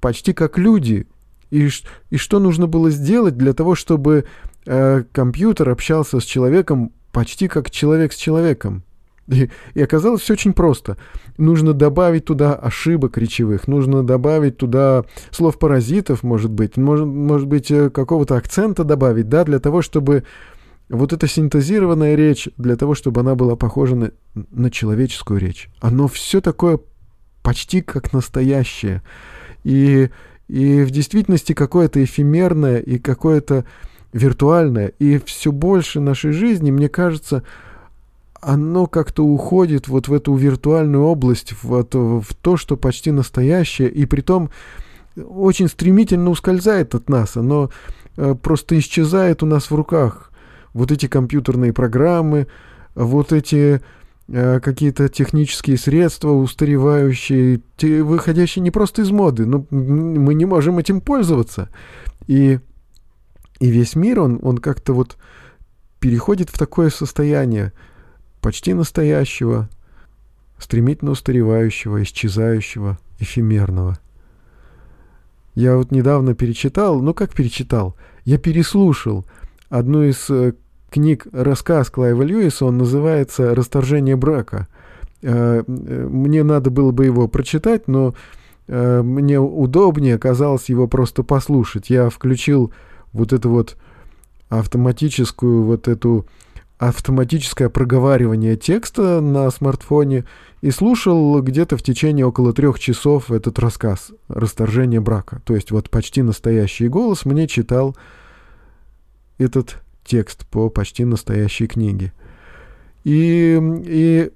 почти 0.00 0.32
как 0.32 0.58
люди, 0.58 1.06
и, 1.52 1.68
и 2.08 2.16
что 2.16 2.40
нужно 2.40 2.66
было 2.66 2.90
сделать 2.90 3.36
для 3.36 3.52
того, 3.52 3.74
чтобы 3.74 4.24
э, 4.64 5.04
компьютер 5.12 5.68
общался 5.68 6.18
с 6.18 6.24
человеком 6.24 6.92
почти 7.12 7.46
как 7.46 7.70
человек 7.70 8.14
с 8.14 8.16
человеком? 8.16 8.84
И, 9.28 9.50
и 9.74 9.82
оказалось 9.82 10.22
все 10.22 10.32
очень 10.32 10.54
просто. 10.54 10.96
Нужно 11.36 11.74
добавить 11.74 12.24
туда 12.24 12.54
ошибок 12.54 13.18
речевых, 13.18 13.68
нужно 13.68 14.02
добавить 14.02 14.56
туда 14.56 15.04
слов 15.30 15.58
паразитов, 15.58 16.22
может 16.22 16.50
быть, 16.50 16.78
может, 16.78 17.06
может 17.06 17.46
быть, 17.46 17.70
э, 17.70 17.90
какого-то 17.90 18.36
акцента 18.36 18.82
добавить, 18.82 19.28
да, 19.28 19.44
для 19.44 19.58
того, 19.58 19.82
чтобы 19.82 20.24
вот 20.88 21.12
эта 21.12 21.26
синтезированная 21.26 22.14
речь, 22.14 22.48
для 22.56 22.76
того, 22.76 22.94
чтобы 22.94 23.20
она 23.20 23.34
была 23.34 23.56
похожа 23.56 23.94
на, 23.94 24.10
на 24.34 24.70
человеческую 24.70 25.38
речь. 25.38 25.68
Оно 25.80 26.08
все 26.08 26.40
такое 26.40 26.80
почти 27.42 27.82
как 27.82 28.14
настоящее. 28.14 29.02
И 29.64 30.08
и 30.52 30.82
в 30.82 30.90
действительности 30.90 31.54
какое-то 31.54 32.04
эфемерное 32.04 32.78
и 32.78 32.98
какое-то 32.98 33.64
виртуальное. 34.12 34.92
И 34.98 35.18
все 35.24 35.50
больше 35.50 35.98
нашей 35.98 36.32
жизни, 36.32 36.70
мне 36.70 36.90
кажется, 36.90 37.42
оно 38.38 38.86
как-то 38.86 39.24
уходит 39.24 39.88
вот 39.88 40.08
в 40.08 40.12
эту 40.12 40.34
виртуальную 40.34 41.04
область, 41.04 41.54
вот 41.62 41.94
в 41.94 42.26
то, 42.42 42.58
что 42.58 42.76
почти 42.76 43.12
настоящее, 43.12 43.88
и 43.88 44.04
при 44.04 44.20
том 44.20 44.50
очень 45.16 45.68
стремительно 45.68 46.28
ускользает 46.28 46.94
от 46.94 47.08
нас. 47.08 47.38
Оно 47.38 47.70
э, 48.18 48.34
просто 48.34 48.78
исчезает 48.78 49.42
у 49.42 49.46
нас 49.46 49.70
в 49.70 49.74
руках. 49.74 50.32
Вот 50.74 50.92
эти 50.92 51.06
компьютерные 51.06 51.72
программы, 51.72 52.46
вот 52.94 53.32
эти 53.32 53.76
Э, 53.76 53.80
какие-то 54.32 55.10
технические 55.10 55.76
средства 55.76 56.30
устаревающие, 56.30 57.60
выходящие 58.02 58.62
не 58.62 58.70
просто 58.70 59.02
из 59.02 59.10
моды, 59.10 59.44
но 59.44 59.66
мы 59.70 60.32
не 60.34 60.46
можем 60.46 60.78
этим 60.78 61.02
пользоваться. 61.02 61.68
И, 62.26 62.58
и 63.60 63.70
весь 63.70 63.94
мир, 63.94 64.20
он, 64.20 64.38
он 64.42 64.56
как-то 64.58 64.94
вот 64.94 65.18
переходит 66.00 66.48
в 66.48 66.58
такое 66.58 66.88
состояние 66.88 67.72
почти 68.40 68.72
настоящего, 68.72 69.68
стремительно 70.58 71.10
устаревающего, 71.10 72.02
исчезающего, 72.02 72.98
эфемерного. 73.18 73.98
Я 75.54 75.76
вот 75.76 75.90
недавно 75.90 76.34
перечитал, 76.34 77.02
ну 77.02 77.12
как 77.12 77.34
перечитал, 77.34 77.96
я 78.24 78.38
переслушал 78.38 79.26
одну 79.68 80.04
из 80.04 80.30
э, 80.30 80.54
книг 80.92 81.26
рассказ 81.32 81.90
Клайва 81.90 82.22
Льюиса, 82.22 82.66
он 82.66 82.78
называется 82.78 83.54
«Расторжение 83.54 84.14
брака». 84.14 84.68
Э, 85.22 85.62
мне 85.66 86.42
надо 86.44 86.70
было 86.70 86.92
бы 86.92 87.04
его 87.04 87.26
прочитать, 87.28 87.88
но 87.88 88.14
э, 88.68 89.02
мне 89.02 89.40
удобнее 89.40 90.16
оказалось 90.16 90.68
его 90.68 90.86
просто 90.86 91.22
послушать. 91.22 91.90
Я 91.90 92.10
включил 92.10 92.72
вот 93.12 93.32
эту 93.32 93.50
вот 93.50 93.76
автоматическую, 94.48 95.64
вот 95.64 95.88
эту 95.88 96.26
автоматическое 96.78 97.68
проговаривание 97.68 98.56
текста 98.56 99.20
на 99.20 99.50
смартфоне 99.50 100.24
и 100.62 100.70
слушал 100.70 101.40
где-то 101.40 101.76
в 101.76 101.82
течение 101.82 102.26
около 102.26 102.52
трех 102.52 102.78
часов 102.78 103.30
этот 103.30 103.58
рассказ 103.58 104.10
«Расторжение 104.28 105.00
брака». 105.00 105.40
То 105.44 105.54
есть 105.54 105.70
вот 105.70 105.90
почти 105.90 106.22
настоящий 106.22 106.88
голос 106.88 107.24
мне 107.24 107.46
читал 107.46 107.96
этот 109.38 109.81
текст 110.04 110.46
по 110.46 110.68
почти 110.68 111.04
настоящей 111.04 111.66
книге. 111.66 112.12
И, 113.04 113.60
и 113.84 114.30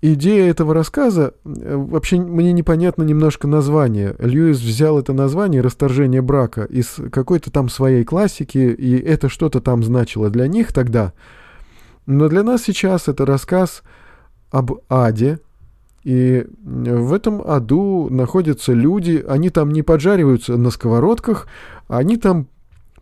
идея 0.00 0.50
этого 0.50 0.74
рассказа, 0.74 1.34
э, 1.44 1.76
вообще 1.76 2.20
мне 2.20 2.52
непонятно 2.52 3.02
немножко 3.02 3.46
название. 3.46 4.14
Льюис 4.18 4.60
взял 4.60 4.98
это 4.98 5.12
название 5.12 5.60
«Расторжение 5.60 6.22
брака» 6.22 6.64
из 6.64 6.98
какой-то 7.10 7.50
там 7.50 7.68
своей 7.68 8.04
классики, 8.04 8.58
и 8.58 8.96
это 8.96 9.28
что-то 9.28 9.60
там 9.60 9.82
значило 9.82 10.30
для 10.30 10.46
них 10.46 10.72
тогда. 10.72 11.12
Но 12.06 12.28
для 12.28 12.42
нас 12.42 12.62
сейчас 12.62 13.08
это 13.08 13.26
рассказ 13.26 13.82
об 14.50 14.72
аде, 14.88 15.40
и 16.04 16.46
в 16.62 17.12
этом 17.12 17.42
аду 17.42 18.08
находятся 18.10 18.72
люди, 18.72 19.24
они 19.26 19.50
там 19.50 19.72
не 19.72 19.82
поджариваются 19.82 20.56
на 20.56 20.70
сковородках, 20.70 21.48
они 21.88 22.16
там 22.16 22.46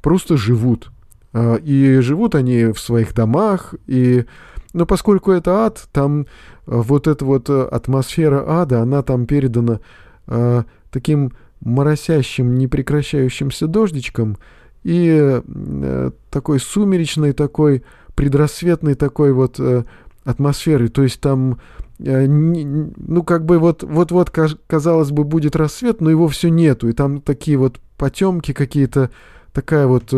просто 0.00 0.38
живут. 0.38 0.90
А, 1.34 1.56
и 1.56 1.98
живут 1.98 2.36
они 2.36 2.66
в 2.66 2.78
своих 2.78 3.12
домах, 3.12 3.74
и... 3.86 4.24
Но 4.72 4.86
поскольку 4.86 5.30
это 5.30 5.66
ад, 5.66 5.86
там 5.92 6.26
а, 6.66 6.76
вот 6.78 7.06
эта 7.06 7.24
вот 7.24 7.50
э, 7.50 7.62
атмосфера 7.62 8.44
ада, 8.46 8.80
она 8.80 9.02
там 9.02 9.26
передана 9.26 9.80
э, 10.28 10.62
таким 10.90 11.32
моросящим, 11.60 12.54
непрекращающимся 12.54 13.66
дождичком 13.66 14.36
и 14.84 15.42
э, 15.44 16.10
такой 16.30 16.60
сумеречной, 16.60 17.32
такой 17.32 17.84
предрассветной 18.14 18.94
такой 18.94 19.32
вот 19.32 19.58
э, 19.58 19.84
атмосферой. 20.24 20.88
То 20.88 21.02
есть 21.02 21.20
там, 21.20 21.58
ну 21.98 23.22
как 23.22 23.44
бы 23.44 23.58
вот, 23.58 23.82
вот-вот, 23.82 24.30
казалось 24.30 25.10
бы, 25.10 25.24
будет 25.24 25.56
рассвет, 25.56 26.00
но 26.00 26.10
его 26.10 26.28
все 26.28 26.48
нету. 26.48 26.88
И 26.88 26.92
там 26.92 27.20
такие 27.20 27.56
вот 27.56 27.80
потемки 27.96 28.52
какие-то, 28.52 29.10
такая 29.52 29.88
вот... 29.88 30.12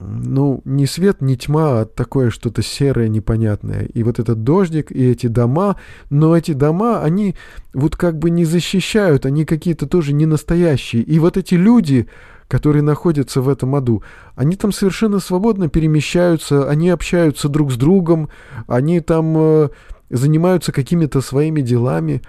Ну, 0.00 0.60
не 0.64 0.86
свет, 0.86 1.20
не 1.20 1.36
тьма, 1.36 1.80
а 1.80 1.84
такое 1.84 2.30
что-то 2.30 2.62
серое, 2.62 3.08
непонятное. 3.08 3.84
И 3.84 4.02
вот 4.02 4.18
этот 4.18 4.42
дождик, 4.42 4.90
и 4.90 5.10
эти 5.10 5.28
дома, 5.28 5.76
но 6.10 6.36
эти 6.36 6.52
дома, 6.52 7.02
они 7.02 7.36
вот 7.72 7.96
как 7.96 8.18
бы 8.18 8.30
не 8.30 8.44
защищают, 8.44 9.24
они 9.24 9.44
какие-то 9.44 9.86
тоже 9.86 10.12
не 10.12 10.26
настоящие. 10.26 11.02
И 11.02 11.18
вот 11.20 11.36
эти 11.36 11.54
люди, 11.54 12.08
которые 12.48 12.82
находятся 12.82 13.40
в 13.40 13.48
этом 13.48 13.76
аду, 13.76 14.02
они 14.34 14.56
там 14.56 14.72
совершенно 14.72 15.20
свободно 15.20 15.68
перемещаются, 15.68 16.68
они 16.68 16.90
общаются 16.90 17.48
друг 17.48 17.70
с 17.70 17.76
другом, 17.76 18.30
они 18.66 19.00
там 19.00 19.34
э, 19.36 19.68
занимаются 20.10 20.72
какими-то 20.72 21.20
своими 21.20 21.60
делами, 21.60 22.20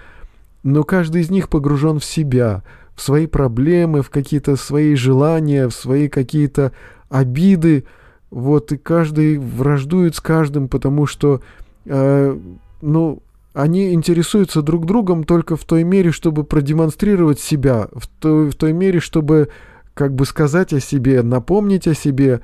но 0.62 0.84
каждый 0.84 1.22
из 1.22 1.30
них 1.30 1.48
погружен 1.48 1.98
в 1.98 2.04
себя, 2.04 2.62
в 2.96 3.02
свои 3.02 3.26
проблемы, 3.26 4.02
в 4.02 4.10
какие-то 4.10 4.56
свои 4.56 4.94
желания, 4.94 5.68
в 5.68 5.74
свои 5.74 6.08
какие-то 6.08 6.72
обиды, 7.10 7.84
вот, 8.30 8.72
и 8.72 8.78
каждый 8.78 9.38
враждует 9.38 10.16
с 10.16 10.20
каждым, 10.20 10.68
потому 10.68 11.06
что, 11.06 11.42
э, 11.84 12.38
ну, 12.80 13.22
они 13.52 13.92
интересуются 13.92 14.62
друг 14.62 14.86
другом 14.86 15.24
только 15.24 15.56
в 15.56 15.64
той 15.64 15.84
мере, 15.84 16.10
чтобы 16.10 16.44
продемонстрировать 16.44 17.38
себя, 17.38 17.88
в 17.94 18.06
той, 18.06 18.50
в 18.50 18.54
той 18.54 18.72
мере, 18.72 19.00
чтобы 19.00 19.50
как 19.94 20.14
бы 20.14 20.26
сказать 20.26 20.72
о 20.72 20.80
себе, 20.80 21.22
напомнить 21.22 21.86
о 21.86 21.94
себе, 21.94 22.40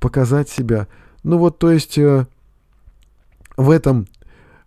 показать 0.00 0.48
себя. 0.48 0.88
Ну 1.22 1.38
вот, 1.38 1.58
то 1.58 1.70
есть 1.70 1.98
э, 1.98 2.26
в 3.56 3.70
этом 3.70 4.06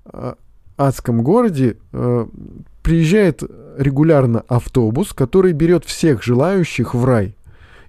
э, 0.05 0.35
адском 0.77 1.23
городе 1.23 1.77
э, 1.91 2.25
приезжает 2.81 3.43
регулярно 3.77 4.43
автобус, 4.47 5.13
который 5.13 5.53
берет 5.53 5.85
всех 5.85 6.23
желающих 6.23 6.93
в 6.93 7.05
рай 7.05 7.35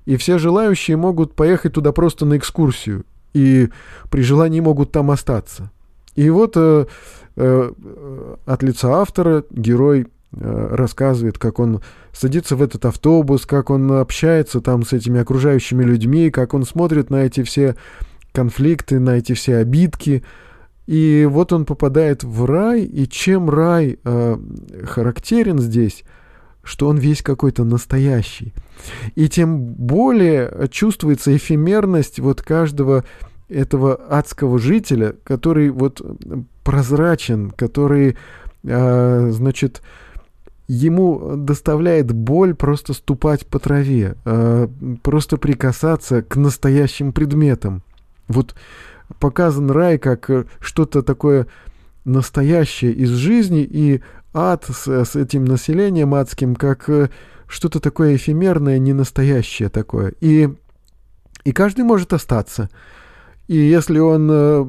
и 0.04 0.16
все 0.16 0.38
желающие 0.38 0.96
могут 0.96 1.34
поехать 1.34 1.74
туда 1.74 1.92
просто 1.92 2.24
на 2.26 2.36
экскурсию, 2.36 3.04
и 3.34 3.68
при 4.10 4.22
желании 4.22 4.60
могут 4.60 4.92
там 4.92 5.10
остаться. 5.10 5.70
И 6.14 6.28
вот 6.28 6.54
э, 6.56 6.86
э, 7.36 7.72
от 8.44 8.62
лица 8.62 9.00
автора 9.00 9.44
герой 9.50 10.06
э, 10.32 10.68
рассказывает, 10.74 11.38
как 11.38 11.58
он 11.58 11.80
садится 12.12 12.56
в 12.56 12.62
этот 12.62 12.84
автобус, 12.84 13.46
как 13.46 13.70
он 13.70 13.90
общается 13.92 14.60
там 14.60 14.84
с 14.84 14.92
этими 14.92 15.20
окружающими 15.20 15.84
людьми, 15.84 16.30
как 16.30 16.52
он 16.52 16.64
смотрит 16.64 17.08
на 17.08 17.24
эти 17.24 17.42
все 17.42 17.76
конфликты, 18.32 18.98
на 18.98 19.10
эти 19.10 19.32
все 19.32 19.56
обидки. 19.56 20.22
И 20.86 21.28
вот 21.30 21.52
он 21.52 21.64
попадает 21.64 22.24
в 22.24 22.44
рай, 22.44 22.82
и 22.82 23.08
чем 23.08 23.48
рай 23.48 23.98
э, 24.02 24.36
характерен 24.84 25.58
здесь, 25.58 26.04
что 26.62 26.88
он 26.88 26.98
весь 26.98 27.22
какой-то 27.22 27.64
настоящий. 27.64 28.52
И 29.14 29.28
тем 29.28 29.60
более 29.60 30.68
чувствуется 30.70 31.36
эфемерность 31.36 32.18
вот 32.18 32.42
каждого 32.42 33.04
этого 33.48 33.94
адского 33.94 34.58
жителя, 34.58 35.14
который 35.24 35.70
вот 35.70 36.00
прозрачен, 36.64 37.50
который, 37.50 38.16
э, 38.64 39.30
значит, 39.30 39.82
ему 40.68 41.36
доставляет 41.36 42.12
боль 42.12 42.54
просто 42.54 42.94
ступать 42.94 43.46
по 43.46 43.58
траве, 43.58 44.16
э, 44.24 44.68
просто 45.02 45.36
прикасаться 45.36 46.22
к 46.22 46.36
настоящим 46.36 47.12
предметам. 47.12 47.82
Вот 48.28 48.54
показан 49.18 49.70
рай 49.70 49.98
как 49.98 50.30
что-то 50.60 51.02
такое 51.02 51.46
настоящее 52.04 52.92
из 52.92 53.10
жизни, 53.10 53.62
и 53.62 54.02
ад 54.34 54.64
с, 54.64 54.86
с 54.86 55.16
этим 55.16 55.44
населением 55.44 56.14
адским 56.14 56.54
как 56.54 56.88
что-то 57.46 57.80
такое 57.80 58.16
эфемерное, 58.16 58.78
ненастоящее 58.78 59.68
такое. 59.68 60.14
И, 60.20 60.48
и 61.44 61.52
каждый 61.52 61.84
может 61.84 62.12
остаться. 62.12 62.70
И 63.46 63.56
если 63.56 63.98
он 63.98 64.28
э, 64.30 64.66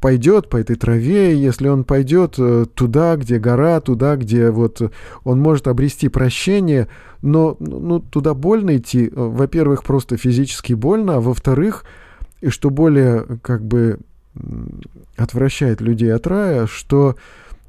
пойдет 0.00 0.50
по 0.50 0.58
этой 0.58 0.76
траве, 0.76 1.36
если 1.36 1.68
он 1.68 1.84
пойдет 1.84 2.34
э, 2.38 2.66
туда, 2.74 3.16
где 3.16 3.38
гора, 3.38 3.80
туда, 3.80 4.16
где 4.16 4.50
вот 4.50 4.92
он 5.24 5.40
может 5.40 5.68
обрести 5.68 6.08
прощение, 6.08 6.88
но 7.22 7.56
ну, 7.58 8.00
туда 8.00 8.34
больно 8.34 8.76
идти, 8.76 9.10
во-первых, 9.12 9.82
просто 9.82 10.16
физически 10.16 10.74
больно, 10.74 11.16
а 11.16 11.20
во-вторых, 11.20 11.84
и 12.40 12.50
что 12.50 12.70
более 12.70 13.24
как 13.42 13.64
бы 13.64 13.98
отвращает 15.16 15.80
людей 15.80 16.12
от 16.12 16.26
рая, 16.26 16.66
что 16.66 17.16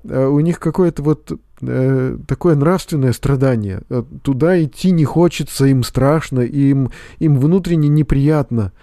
э, 0.03 0.25
у 0.25 0.39
них 0.41 0.59
какое-то 0.59 1.01
вот 1.01 1.31
э, 1.61 2.17
такое 2.27 2.55
нравственное 2.55 3.13
страдание. 3.13 3.81
Туда 4.21 4.61
идти 4.61 4.91
не 4.91 5.05
хочется, 5.05 5.65
им 5.65 5.83
страшно, 5.83 6.41
им, 6.41 6.91
им 7.19 7.39
внутренне 7.39 7.87
неприятно. 7.87 8.73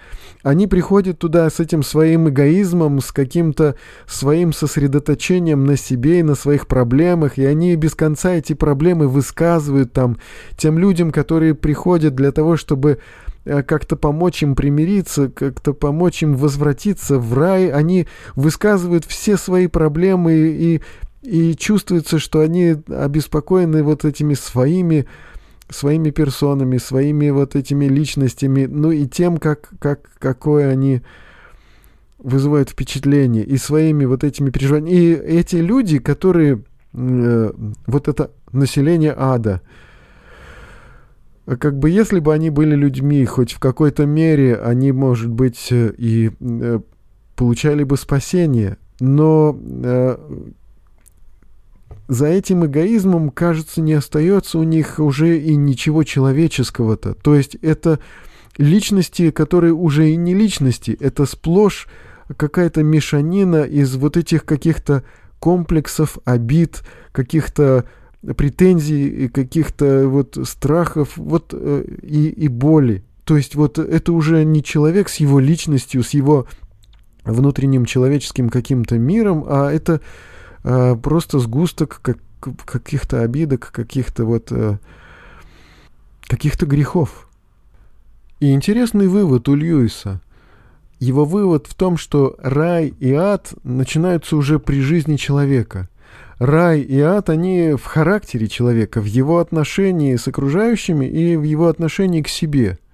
Они 0.42 0.66
приходят 0.66 1.18
туда 1.18 1.48
с 1.48 1.60
этим 1.60 1.82
своим 1.82 2.28
эгоизмом, 2.28 3.00
с 3.00 3.12
каким-то 3.12 3.76
своим 4.06 4.52
сосредоточением 4.52 5.64
на 5.64 5.76
себе 5.76 6.20
и 6.20 6.22
на 6.22 6.34
своих 6.34 6.66
проблемах, 6.66 7.38
и 7.38 7.44
они 7.44 7.76
без 7.76 7.94
конца 7.94 8.32
эти 8.32 8.54
проблемы 8.54 9.08
высказывают 9.08 9.92
там 9.92 10.18
тем 10.56 10.78
людям, 10.78 11.12
которые 11.12 11.54
приходят 11.54 12.14
для 12.14 12.32
того, 12.32 12.56
чтобы 12.56 12.92
э, 12.92 12.98
как-то 13.44 13.96
помочь 13.96 14.42
им 14.42 14.54
примириться, 14.54 15.28
как-то 15.28 15.74
помочь 15.74 16.22
им 16.22 16.34
возвратиться 16.34 17.18
в 17.18 17.34
рай. 17.34 17.70
Они 17.70 18.06
высказывают 18.34 19.04
все 19.04 19.36
свои 19.36 19.66
проблемы 19.66 20.34
и, 20.34 20.80
и 21.22 21.54
чувствуется, 21.54 22.18
что 22.18 22.40
они 22.40 22.76
обеспокоены 22.88 23.82
вот 23.82 24.04
этими 24.04 24.34
своими 24.34 25.06
своими 25.70 26.10
персонами, 26.10 26.76
своими 26.76 27.30
вот 27.30 27.56
этими 27.56 27.86
личностями, 27.86 28.66
ну 28.66 28.90
и 28.90 29.06
тем, 29.06 29.38
как, 29.38 29.70
как, 29.78 30.10
какое 30.18 30.70
они 30.70 31.00
вызывают 32.18 32.70
впечатление, 32.70 33.44
и 33.44 33.56
своими 33.56 34.04
вот 34.04 34.24
этими 34.24 34.50
переживаниями. 34.50 34.96
И 34.96 35.12
эти 35.12 35.56
люди, 35.56 35.98
которые, 35.98 36.62
э, 36.92 37.52
вот 37.86 38.08
это 38.08 38.30
население 38.52 39.14
ада, 39.16 39.60
как 41.46 41.78
бы 41.78 41.90
если 41.90 42.20
бы 42.20 42.32
они 42.32 42.50
были 42.50 42.74
людьми, 42.74 43.24
хоть 43.24 43.52
в 43.52 43.58
какой-то 43.58 44.06
мере 44.06 44.56
они, 44.56 44.92
может 44.92 45.30
быть, 45.30 45.68
и 45.70 46.30
э, 46.40 46.80
получали 47.36 47.84
бы 47.84 47.96
спасение, 47.96 48.78
но 49.00 49.58
э, 49.60 50.16
за 52.08 52.26
этим 52.26 52.66
эгоизмом, 52.66 53.30
кажется, 53.30 53.80
не 53.80 53.94
остается 53.94 54.58
у 54.58 54.62
них 54.62 54.98
уже 54.98 55.38
и 55.38 55.54
ничего 55.56 56.02
человеческого-то. 56.02 57.14
То 57.14 57.34
есть 57.34 57.56
это 57.56 57.98
личности, 58.56 59.30
которые 59.30 59.72
уже 59.72 60.10
и 60.10 60.16
не 60.16 60.34
личности, 60.34 60.96
это 61.00 61.26
сплошь 61.26 61.88
какая-то 62.36 62.82
мешанина 62.82 63.64
из 63.64 63.96
вот 63.96 64.16
этих 64.16 64.44
каких-то 64.44 65.04
комплексов, 65.38 66.18
обид, 66.24 66.82
каких-то 67.12 67.84
претензий, 68.36 69.28
каких-то 69.28 70.08
вот 70.08 70.38
страхов 70.44 71.16
вот, 71.16 71.50
э, 71.52 71.84
и, 72.02 72.28
и 72.28 72.48
боли. 72.48 73.04
То 73.24 73.36
есть 73.36 73.54
вот 73.54 73.78
это 73.78 74.12
уже 74.12 74.44
не 74.44 74.62
человек 74.62 75.08
с 75.08 75.16
его 75.16 75.40
личностью, 75.40 76.02
с 76.02 76.10
его 76.10 76.46
внутренним 77.24 77.84
человеческим 77.84 78.50
каким-то 78.50 78.98
миром, 78.98 79.44
а 79.46 79.70
это 79.70 80.00
э, 80.62 80.96
просто 81.02 81.38
сгусток 81.38 82.00
как, 82.02 82.18
каких-то 82.64 83.22
обидок, 83.22 83.70
каких-то 83.72 84.24
вот 84.24 84.48
э, 84.50 84.78
каких-то 86.22 86.66
грехов. 86.66 87.28
И 88.40 88.52
интересный 88.52 89.08
вывод 89.08 89.48
у 89.48 89.54
Льюиса. 89.54 90.20
Его 90.98 91.24
вывод 91.24 91.66
в 91.66 91.74
том, 91.74 91.96
что 91.96 92.36
рай 92.38 92.94
и 92.98 93.12
ад 93.12 93.54
начинаются 93.62 94.36
уже 94.36 94.58
при 94.58 94.80
жизни 94.80 95.16
человека. 95.16 95.88
Рай 96.38 96.80
и 96.80 97.00
ад, 97.00 97.30
они 97.30 97.74
в 97.74 97.84
характере 97.84 98.48
человека, 98.48 99.00
в 99.00 99.06
его 99.06 99.38
отношении 99.38 100.16
с 100.16 100.26
окружающими 100.26 101.06
и 101.06 101.36
в 101.36 101.42
его 101.42 101.68
отношении 101.68 102.22
к 102.22 102.28
себе– 102.28 102.78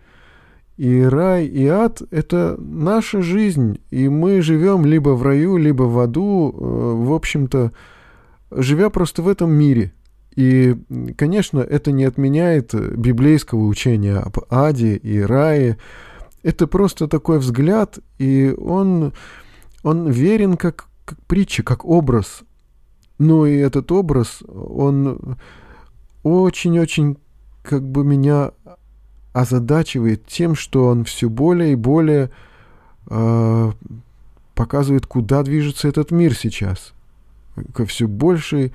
и 0.80 1.02
рай, 1.02 1.44
и 1.44 1.66
ад— 1.66 2.00
это 2.10 2.56
наша 2.58 3.20
жизнь, 3.20 3.82
и 3.90 4.08
мы 4.08 4.40
живем 4.40 4.86
либо 4.86 5.10
в 5.10 5.22
раю, 5.22 5.58
либо 5.58 5.82
в 5.82 5.98
аду, 5.98 6.54
э, 6.56 7.04
в 7.04 7.12
общем-то, 7.12 7.72
живя 8.50 8.88
просто 8.88 9.20
в 9.20 9.28
этом 9.28 9.52
мире. 9.52 9.92
И, 10.36 10.74
конечно, 11.18 11.60
это 11.60 11.92
не 11.92 12.04
отменяет 12.04 12.74
библейского 12.96 13.66
учения 13.66 14.16
об 14.16 14.38
аде 14.48 14.96
и 14.96 15.20
рае. 15.20 15.76
Это 16.42 16.66
просто 16.66 17.08
такой 17.08 17.40
взгляд, 17.40 17.98
и 18.16 18.54
он, 18.56 19.12
он 19.82 20.10
верен 20.10 20.56
как, 20.56 20.86
как 21.04 21.18
притча, 21.26 21.62
как 21.62 21.84
образ. 21.84 22.40
Но 23.20 23.44
и 23.44 23.58
этот 23.58 23.92
образ, 23.92 24.42
он 24.48 25.36
очень-очень 26.22 27.18
как 27.62 27.86
бы 27.86 28.02
меня 28.02 28.52
озадачивает 29.34 30.24
тем, 30.24 30.54
что 30.54 30.86
он 30.86 31.04
все 31.04 31.28
более 31.28 31.72
и 31.72 31.74
более 31.74 32.30
э, 33.10 33.72
показывает, 34.54 35.04
куда 35.04 35.42
движется 35.42 35.86
этот 35.86 36.12
мир 36.12 36.34
сейчас. 36.34 36.94
Ко 37.74 37.84
все 37.84 38.08
большей 38.08 38.72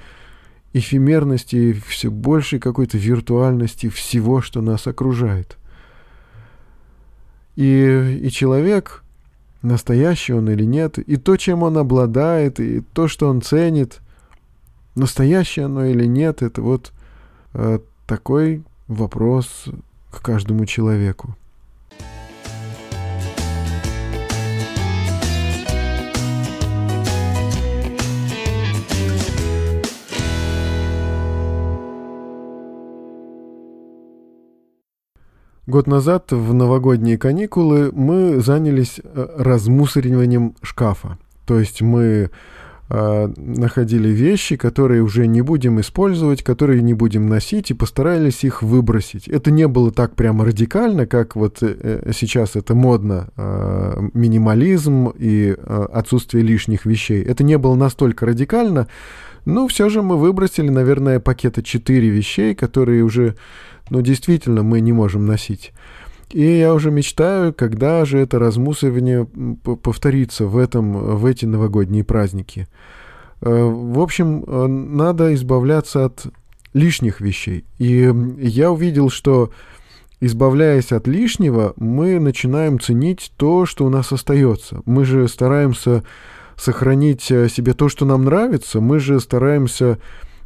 эфемерности, 0.73 1.73
все 1.88 2.12
большей 2.12 2.60
какой-то 2.60 2.99
виртуальности 2.99 3.89
всего, 3.89 4.41
что 4.41 4.62
нас 4.62 4.86
окружает. 4.86 5.58
И, 7.55 8.19
и 8.21 8.29
человек, 8.29 9.03
настоящий 9.63 10.34
он 10.34 10.51
или 10.51 10.65
нет, 10.65 10.99
и 10.99 11.17
то, 11.17 11.36
чем 11.36 11.63
он 11.63 11.79
обладает, 11.79 12.60
и 12.60 12.81
то, 12.81 13.08
что 13.08 13.27
он 13.27 13.41
ценит, 13.41 14.01
настоящее 14.95 15.65
оно 15.65 15.86
или 15.86 16.05
нет, 16.05 16.41
это 16.41 16.62
вот 16.62 16.91
э, 17.53 17.79
такой 18.08 18.63
вопрос 18.88 19.65
к 20.12 20.21
каждому 20.21 20.65
человеку. 20.65 21.36
Год 35.67 35.88
назад 35.88 36.31
в 36.31 36.53
новогодние 36.53 37.17
каникулы 37.17 37.91
мы 37.91 38.39
занялись 38.39 39.01
э, 39.03 39.27
размусориванием 39.38 40.55
шкафа. 40.62 41.17
То 41.45 41.60
есть 41.60 41.81
мы 41.81 42.29
находили 42.88 44.10
вещи, 44.10 44.58
которые 44.58 45.02
уже 45.02 45.26
не 45.26 45.41
будем 45.41 45.80
использовать, 45.80 46.43
которые 46.43 46.84
не 46.84 46.93
будем 46.93 47.28
носить, 47.28 47.71
и 47.71 47.74
постарались 47.74 48.43
их 48.43 48.62
выбросить. 48.62 49.28
Это 49.28 49.50
не 49.50 49.67
было 49.67 49.91
так 49.91 50.15
прямо 50.15 50.45
радикально, 50.45 51.08
как 51.08 51.36
вот 51.36 51.58
э, 51.62 52.12
сейчас 52.15 52.56
это 52.56 52.76
модно, 52.76 53.30
э, 53.38 54.10
минимализм 54.13 55.08
и 55.17 55.56
э, 55.58 55.88
отсутствие 55.93 56.43
лишних 56.43 56.86
вещей. 56.86 57.24
Это 57.24 57.43
не 57.43 57.58
было 57.58 57.76
настолько 57.76 58.28
радикально, 58.28 58.88
но 59.45 59.67
все 59.67 59.89
же 59.89 60.04
мы 60.04 60.17
выбросили, 60.17 60.69
наверное, 60.69 61.19
пакета 61.19 61.63
4 61.63 62.10
вещей, 62.10 62.54
которые 62.54 63.04
уже, 63.04 63.36
ну, 63.89 64.02
действительно 64.02 64.62
мы 64.62 64.80
не 64.80 64.93
можем 64.93 65.26
носить. 65.26 65.74
И 66.31 66.57
я 66.57 66.73
уже 66.73 66.91
мечтаю, 66.91 67.53
когда 67.53 68.03
же 68.05 68.17
это 68.17 68.39
размусывание 68.39 69.27
повторится 69.83 70.45
в, 70.45 70.57
этом, 70.57 71.17
в 71.17 71.25
эти 71.25 71.45
новогодние 71.45 72.03
праздники. 72.03 72.67
Э, 73.41 73.63
в 73.63 73.99
общем, 73.99 74.43
э, 74.45 74.67
надо 74.67 75.33
избавляться 75.35 76.05
от 76.05 76.25
лишних 76.73 77.21
вещей. 77.21 77.65
И 77.77 78.11
я 78.39 78.71
увидел, 78.71 79.09
что 79.09 79.51
избавляясь 80.19 80.91
от 80.91 81.07
лишнего, 81.07 81.73
мы 81.77 82.19
начинаем 82.19 82.79
ценить 82.79 83.31
то, 83.38 83.65
что 83.65 83.85
у 83.85 83.89
нас 83.89 84.11
остается. 84.11 84.81
Мы 84.85 85.05
же 85.05 85.27
стараемся 85.27 86.03
сохранить 86.55 87.29
э, 87.31 87.49
себе 87.49 87.73
то, 87.73 87.89
что 87.89 88.05
нам 88.05 88.25
нравится, 88.25 88.81
мы 88.81 88.99
же 88.99 89.19
стараемся 89.19 89.99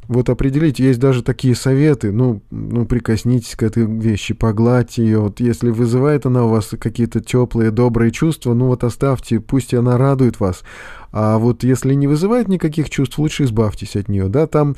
вот 0.09 0.27
определить, 0.27 0.79
есть 0.79 0.99
даже 0.99 1.21
такие 1.21 1.53
советы, 1.53 2.11
ну, 2.11 2.41
ну, 2.49 2.85
прикоснитесь 2.85 3.55
к 3.55 3.61
этой 3.61 3.85
вещи, 3.85 4.33
погладьте 4.33 5.03
ее, 5.03 5.19
вот 5.19 5.39
если 5.39 5.69
вызывает 5.69 6.25
она 6.25 6.45
у 6.45 6.49
вас 6.49 6.71
какие-то 6.79 7.19
теплые, 7.19 7.69
добрые 7.69 8.09
чувства, 8.09 8.55
ну 8.55 8.65
вот 8.65 8.83
оставьте, 8.83 9.39
пусть 9.39 9.71
она 9.75 9.99
радует 9.99 10.39
вас, 10.39 10.63
а 11.11 11.37
вот 11.37 11.63
если 11.63 11.93
не 11.93 12.07
вызывает 12.07 12.47
никаких 12.47 12.89
чувств, 12.89 13.19
лучше 13.19 13.43
избавьтесь 13.43 13.95
от 13.95 14.09
нее, 14.09 14.29
да, 14.29 14.47
там 14.47 14.75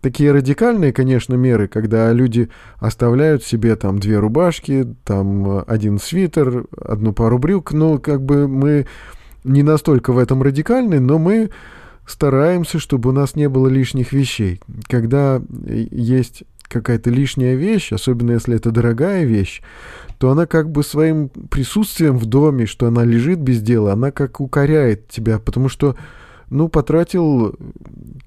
такие 0.00 0.32
радикальные, 0.32 0.92
конечно, 0.92 1.34
меры, 1.34 1.68
когда 1.68 2.12
люди 2.12 2.48
оставляют 2.78 3.44
себе 3.44 3.76
там 3.76 4.00
две 4.00 4.18
рубашки, 4.18 4.96
там 5.04 5.62
один 5.64 6.00
свитер, 6.00 6.64
одну 6.76 7.12
пару 7.12 7.38
брюк, 7.38 7.72
ну, 7.72 8.00
как 8.00 8.20
бы 8.20 8.48
мы 8.48 8.88
не 9.44 9.62
настолько 9.62 10.12
в 10.12 10.18
этом 10.18 10.42
радикальны, 10.42 10.98
но 10.98 11.20
мы 11.20 11.50
стараемся, 12.06 12.78
чтобы 12.78 13.10
у 13.10 13.12
нас 13.12 13.36
не 13.36 13.48
было 13.48 13.68
лишних 13.68 14.12
вещей. 14.12 14.60
Когда 14.88 15.42
есть 15.66 16.44
какая-то 16.68 17.10
лишняя 17.10 17.54
вещь, 17.54 17.92
особенно 17.92 18.32
если 18.32 18.56
это 18.56 18.70
дорогая 18.70 19.24
вещь, 19.24 19.60
то 20.18 20.30
она 20.30 20.46
как 20.46 20.70
бы 20.70 20.82
своим 20.82 21.28
присутствием 21.28 22.16
в 22.16 22.26
доме, 22.26 22.66
что 22.66 22.86
она 22.86 23.04
лежит 23.04 23.40
без 23.40 23.60
дела, 23.60 23.92
она 23.92 24.10
как 24.10 24.40
укоряет 24.40 25.08
тебя, 25.08 25.38
потому 25.38 25.68
что, 25.68 25.96
ну, 26.48 26.68
потратил 26.68 27.54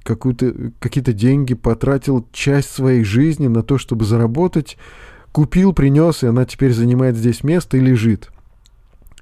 какую-то, 0.03 0.71
какие-то 0.79 1.13
деньги, 1.13 1.53
потратил 1.53 2.27
часть 2.31 2.69
своей 2.69 3.03
жизни 3.03 3.47
на 3.47 3.63
то, 3.63 3.77
чтобы 3.77 4.05
заработать, 4.05 4.77
купил, 5.31 5.73
принес, 5.73 6.23
и 6.23 6.27
она 6.27 6.45
теперь 6.45 6.73
занимает 6.73 7.17
здесь 7.17 7.43
место 7.43 7.77
и 7.77 7.81
лежит. 7.81 8.29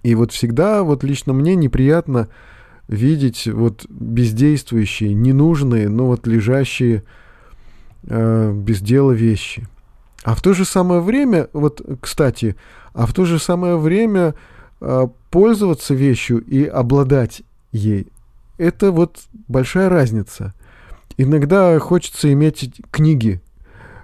И 0.04 0.16
вот 0.16 0.32
всегда, 0.32 0.84
вот 0.84 1.04
лично 1.04 1.32
мне 1.32 1.56
неприятно 1.56 2.28
видеть 2.88 3.48
вот 3.48 3.86
бездействующие, 3.90 5.14
ненужные, 5.14 5.90
но 5.90 6.08
вот 6.08 6.28
лежащие 6.28 7.04
э, 8.04 8.54
без 8.54 8.82
дела 8.82 9.12
вещи. 9.12 9.68
А 10.24 10.36
в 10.36 10.42
то 10.42 10.54
же 10.54 10.66
самое 10.66 11.02
время, 11.02 11.50
вот, 11.54 11.82
кстати, 12.02 12.56
а 12.94 13.06
в 13.06 13.14
то 13.14 13.26
же 13.26 13.40
самое 13.40 13.78
время 13.78 14.36
э, 14.80 15.08
пользоваться 15.30 15.94
вещью 15.94 16.44
и 16.44 16.66
обладать 16.66 17.44
ей, 17.72 18.08
это 18.58 18.92
вот 18.92 19.20
большая 19.48 19.90
разница. 19.90 20.54
Иногда 21.18 21.78
хочется 21.80 22.32
иметь 22.32 22.72
книги, 22.92 23.42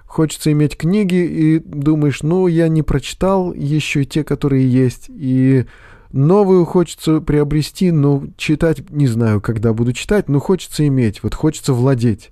хочется 0.06 0.52
иметь 0.52 0.76
книги, 0.76 1.14
и 1.14 1.58
думаешь, 1.58 2.22
ну, 2.22 2.46
я 2.46 2.68
не 2.68 2.82
прочитал 2.82 3.52
еще 3.52 4.04
те, 4.04 4.24
которые 4.24 4.70
есть, 4.70 5.06
и 5.08 5.66
Новую 6.12 6.64
хочется 6.64 7.20
приобрести, 7.20 7.92
но 7.92 8.24
читать 8.36 8.90
не 8.90 9.06
знаю, 9.06 9.40
когда 9.40 9.72
буду 9.72 9.92
читать, 9.92 10.28
но 10.28 10.40
хочется 10.40 10.86
иметь, 10.86 11.22
вот 11.22 11.34
хочется 11.34 11.72
владеть. 11.72 12.30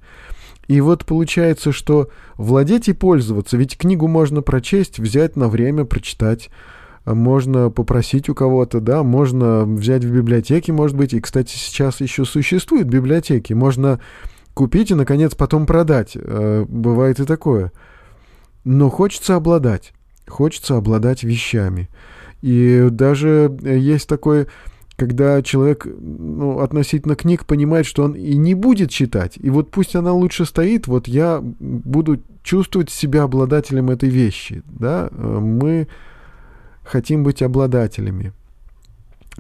И 0.67 0.81
вот 0.81 1.07
получается, 1.07 1.73
что 1.73 2.11
владеть 2.37 2.88
и 2.88 2.93
пользоваться, 2.93 3.57
ведь 3.57 3.79
книгу 3.79 4.09
можно 4.09 4.43
прочесть, 4.43 4.99
взять 4.99 5.37
на 5.37 5.49
время, 5.49 5.85
прочитать, 5.85 6.51
можно 7.07 7.71
попросить 7.71 8.29
у 8.29 8.35
кого-то, 8.35 8.81
да, 8.81 9.03
можно 9.03 9.64
взять 9.64 10.05
в 10.05 10.12
библиотеке, 10.12 10.73
может 10.73 10.97
быть, 10.97 11.14
и, 11.14 11.21
кстати, 11.21 11.57
сейчас 11.57 12.01
еще 12.01 12.25
существуют 12.25 12.88
библиотеки, 12.88 13.53
можно 13.53 14.01
купить 14.55 14.91
и, 14.91 14.95
наконец, 14.95 15.35
потом 15.35 15.67
продать, 15.67 16.12
э, 16.14 16.67
бывает 16.69 17.21
и 17.21 17.25
такое. 17.25 17.73
Но 18.64 18.91
хочется 18.91 19.37
обладать, 19.37 19.93
хочется 20.27 20.77
обладать 20.77 21.23
вещами. 21.23 21.88
И 22.42 22.88
даже 22.90 23.57
э, 23.62 23.79
есть 23.79 24.09
такой 24.09 24.46
когда 24.96 25.42
человек 25.42 25.87
ну, 25.87 26.59
относительно 26.59 27.14
книг 27.14 27.46
понимает, 27.46 27.87
что 27.87 28.03
он 28.03 28.14
и 28.14 28.37
не 28.37 28.55
будет 28.55 28.90
читать, 28.90 29.38
и 29.40 29.48
вот 29.48 29.70
пусть 29.70 29.94
она 29.94 30.12
лучше 30.12 30.44
стоит, 30.44 30.88
вот 30.88 31.07
я 31.07 31.38
буду 31.40 32.20
чувствовать 32.42 32.90
себя 32.90 33.22
обладателем 33.22 33.90
этой 33.90 34.09
вещи, 34.09 34.64
да, 34.66 35.09
э, 35.12 35.38
мы 35.40 35.87
хотим 36.83 37.22
быть 37.22 37.42
обладателями. 37.42 38.33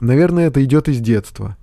Наверное, 0.00 0.46
это 0.46 0.62
идет 0.64 0.88
из 0.88 1.00
детства. 1.00 1.56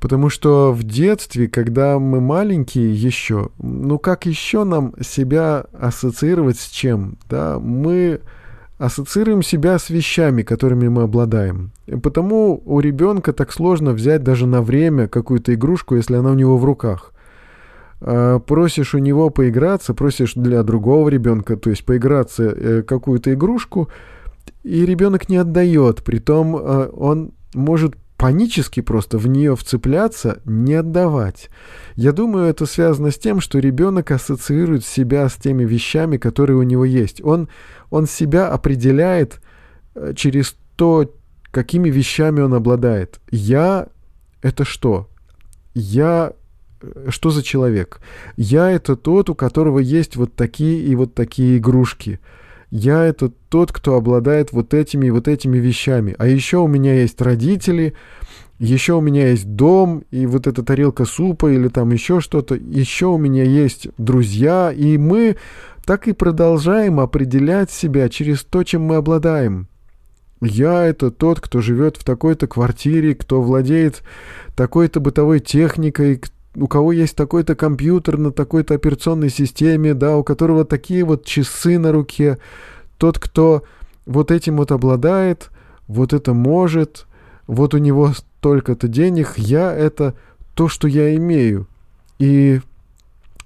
Потому 0.00 0.28
что 0.28 0.70
в 0.72 0.82
детстве, 0.82 1.48
когда 1.48 1.98
мы 1.98 2.20
маленькие 2.20 2.92
еще, 2.92 3.48
ну 3.58 3.98
как 3.98 4.26
еще 4.26 4.64
нам 4.64 4.92
себя 5.00 5.64
ассоциировать 5.72 6.58
с 6.58 6.68
чем? 6.68 7.16
Да, 7.30 7.58
мы 7.58 8.20
ассоциируем 8.78 9.42
себя 9.42 9.78
с 9.78 9.90
вещами, 9.90 10.42
которыми 10.42 10.88
мы 10.88 11.02
обладаем. 11.02 11.72
И 11.86 11.96
потому 11.96 12.60
у 12.64 12.80
ребенка 12.80 13.32
так 13.32 13.52
сложно 13.52 13.92
взять 13.92 14.22
даже 14.22 14.46
на 14.46 14.62
время 14.62 15.08
какую-то 15.08 15.54
игрушку, 15.54 15.96
если 15.96 16.16
она 16.16 16.30
у 16.30 16.34
него 16.34 16.58
в 16.58 16.64
руках. 16.64 17.12
А, 18.00 18.38
просишь 18.40 18.94
у 18.94 18.98
него 18.98 19.30
поиграться, 19.30 19.94
просишь 19.94 20.34
для 20.34 20.62
другого 20.62 21.08
ребенка, 21.08 21.56
то 21.56 21.70
есть 21.70 21.84
поиграться 21.84 22.44
э, 22.44 22.82
какую-то 22.82 23.32
игрушку, 23.32 23.88
и 24.62 24.84
ребенок 24.84 25.28
не 25.28 25.36
отдает. 25.36 26.02
Притом 26.02 26.56
э, 26.56 26.88
он 26.92 27.32
может 27.54 27.94
панически 28.24 28.80
просто 28.80 29.18
в 29.18 29.26
нее 29.26 29.54
вцепляться, 29.54 30.40
не 30.46 30.72
отдавать. 30.72 31.50
Я 31.94 32.12
думаю, 32.12 32.46
это 32.46 32.64
связано 32.64 33.10
с 33.10 33.18
тем, 33.18 33.38
что 33.42 33.58
ребенок 33.58 34.10
ассоциирует 34.12 34.82
себя 34.82 35.28
с 35.28 35.34
теми 35.34 35.64
вещами, 35.64 36.16
которые 36.16 36.56
у 36.56 36.62
него 36.62 36.86
есть. 36.86 37.22
Он, 37.22 37.50
он 37.90 38.06
себя 38.06 38.48
определяет 38.48 39.42
э, 39.94 40.14
через 40.16 40.56
то, 40.76 41.14
какими 41.50 41.90
вещами 41.90 42.40
он 42.40 42.54
обладает. 42.54 43.20
Я— 43.30 43.88
это 44.40 44.64
что? 44.64 45.10
Я 45.74 46.32
э, 46.80 47.10
что 47.10 47.28
за 47.28 47.42
человек? 47.42 48.00
Я— 48.38 48.70
это 48.72 48.96
тот, 48.96 49.28
у 49.28 49.34
которого 49.34 49.80
есть 49.80 50.16
вот 50.16 50.34
такие 50.34 50.82
и 50.82 50.94
вот 50.94 51.12
такие 51.14 51.58
игрушки— 51.58 52.20
я 52.74 53.04
это 53.04 53.30
тот, 53.50 53.70
кто 53.70 53.94
обладает 53.94 54.50
вот 54.50 54.74
этими 54.74 55.06
и 55.06 55.10
вот 55.10 55.28
этими 55.28 55.58
вещами. 55.58 56.16
А 56.18 56.26
еще 56.26 56.56
у 56.56 56.66
меня 56.66 56.92
есть 56.94 57.20
родители, 57.20 57.94
еще 58.58 58.94
у 58.94 59.00
меня 59.00 59.28
есть 59.28 59.46
дом, 59.54 60.02
и 60.10 60.26
вот 60.26 60.48
эта 60.48 60.64
тарелка 60.64 61.04
супа 61.04 61.52
или 61.52 61.68
там 61.68 61.92
еще 61.92 62.18
что-то. 62.18 62.56
Еще 62.56 63.06
у 63.06 63.16
меня 63.16 63.44
есть 63.44 63.86
друзья, 63.96 64.72
и 64.72 64.98
мы 64.98 65.36
так 65.86 66.08
и 66.08 66.12
продолжаем 66.12 66.98
определять 66.98 67.70
себя 67.70 68.08
через 68.08 68.42
то, 68.42 68.64
чем 68.64 68.82
мы 68.82 68.96
обладаем. 68.96 69.68
Я— 70.40 70.82
это 70.84 71.12
тот, 71.12 71.40
кто 71.40 71.60
живет 71.60 71.96
в 71.96 72.02
такой-то 72.02 72.48
квартире, 72.48 73.14
кто 73.14 73.40
владеет 73.40 74.02
такой-то 74.56 74.98
бытовой 74.98 75.38
техникой, 75.38 76.20
у 76.54 76.66
кого 76.68 76.92
есть 76.92 77.16
такой-то 77.16 77.54
компьютер 77.54 78.18
на 78.18 78.30
такой-то 78.30 78.74
операционной 78.74 79.30
системе, 79.30 79.94
да, 79.94 80.16
у 80.16 80.24
которого 80.24 80.64
такие 80.64 81.04
вот 81.04 81.24
часы 81.24 81.78
на 81.78 81.92
руке, 81.92 82.38
тот, 82.98 83.18
кто 83.18 83.64
вот 84.06 84.30
этим 84.30 84.56
вот 84.56 84.70
обладает, 84.70 85.50
вот 85.86 86.12
это 86.12 86.32
может, 86.32 87.06
вот 87.46 87.74
у 87.74 87.78
него 87.78 88.12
столько-то 88.12 88.88
денег, 88.88 89.34
я 89.36 89.72
это 89.72 90.14
то, 90.54 90.68
что 90.68 90.86
я 90.88 91.14
имею. 91.16 91.66
И 92.18 92.60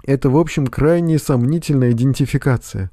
это, 0.04 0.30
в 0.30 0.36
общем, 0.36 0.66
крайне 0.66 1.18
сомнительная 1.18 1.92
идентификация. 1.92 2.90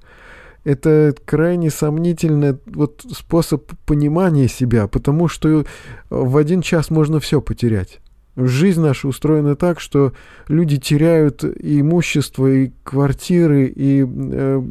Это 0.63 1.13
крайне 1.25 1.69
сомнительный 1.69 2.57
вот, 2.65 3.05
способ 3.11 3.71
понимания 3.85 4.47
себя, 4.47 4.87
потому 4.87 5.27
что 5.27 5.65
в 6.09 6.37
один 6.37 6.61
час 6.61 6.89
можно 6.89 7.19
все 7.19 7.39
потерять. 7.39 7.99
Жизнь 8.37 8.81
наша 8.81 9.07
устроена 9.07 9.55
так, 9.55 9.79
что 9.79 10.11
люди 10.47 10.77
теряют 10.77 11.43
и 11.43 11.79
имущество, 11.79 12.47
и 12.47 12.71
квартиры, 12.83 13.71
и 13.73 14.05
э, 14.05 14.61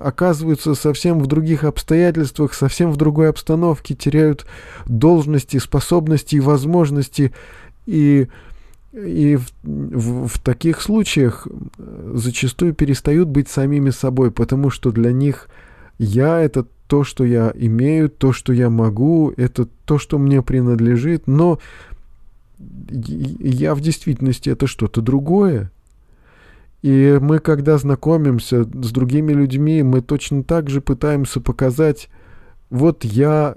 оказываются 0.00 0.74
совсем 0.74 1.20
в 1.20 1.26
других 1.28 1.62
обстоятельствах, 1.62 2.52
совсем 2.52 2.90
в 2.90 2.96
другой 2.96 3.28
обстановке, 3.28 3.94
теряют 3.94 4.46
должности, 4.86 5.58
способности 5.58 6.36
и 6.36 6.40
возможности. 6.40 7.32
И, 7.86 8.26
и 8.92 9.36
в, 9.36 9.52
в, 9.62 10.28
в 10.28 10.38
таких 10.40 10.80
случаях 10.80 11.46
э, 11.78 12.12
зачастую 12.14 12.74
перестают 12.74 13.28
быть 13.28 13.48
самими 13.48 13.90
собой, 13.90 14.32
потому 14.32 14.70
что 14.70 14.90
для 14.90 15.12
них 15.12 15.48
я— 15.98 16.40
это 16.42 16.66
то, 16.88 17.04
что 17.04 17.24
я 17.24 17.52
имею, 17.54 18.08
то, 18.08 18.32
что 18.32 18.52
я 18.52 18.70
могу, 18.70 19.32
это 19.36 19.66
то, 19.84 19.98
что 19.98 20.18
мне 20.18 20.42
принадлежит, 20.42 21.26
но 21.26 21.58
я 22.58 23.74
в 23.74 23.80
действительности 23.80 24.50
это 24.50 24.66
что-то 24.66 25.00
другое. 25.00 25.70
И 26.82 27.18
мы, 27.20 27.38
когда 27.38 27.78
знакомимся 27.78 28.64
с 28.64 28.90
другими 28.92 29.32
людьми, 29.32 29.82
мы 29.82 30.02
точно 30.02 30.44
так 30.44 30.70
же 30.70 30.80
пытаемся 30.80 31.40
показать 31.40 32.08
вот 32.70 33.04
я, 33.04 33.56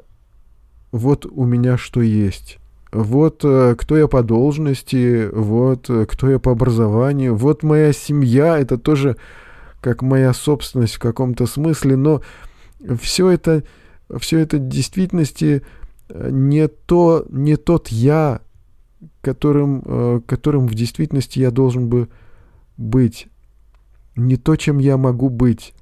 вот 0.92 1.26
у 1.26 1.46
меня 1.46 1.78
что 1.78 2.02
есть. 2.02 2.60
Вот 2.92 3.42
э, 3.44 3.76
кто 3.78 3.98
я 3.98 4.08
по 4.08 4.24
должности, 4.24 5.30
вот 5.32 5.90
э, 5.90 6.06
кто 6.08 6.30
я 6.30 6.40
по 6.40 6.52
образованию, 6.52 7.36
вот 7.36 7.62
моя 7.62 7.94
семья, 7.94 8.58
это 8.58 8.78
тоже 8.78 9.16
как 9.82 10.02
моя 10.02 10.34
собственность 10.34 10.96
в 10.96 11.00
каком-то 11.00 11.46
смысле, 11.46 11.96
но 11.96 12.22
все 13.00 13.30
это, 13.30 13.64
все 14.20 14.40
это 14.40 14.58
в 14.58 14.68
действительности 14.68 15.62
э, 16.10 16.30
не, 16.32 16.68
то, 16.68 17.26
не 17.30 17.58
тот 17.58 17.90
я, 17.90 18.42
которым, 19.22 20.22
которым 20.26 20.68
в 20.68 20.74
действительности 20.74 21.40
я 21.40 21.52
должен 21.52 21.88
бы 21.88 22.10
быть, 22.78 23.28
не 24.16 24.36
то, 24.36 24.56
чем 24.56 24.78
я 24.78 24.98
могу 24.98 25.30
быть. 25.30 25.74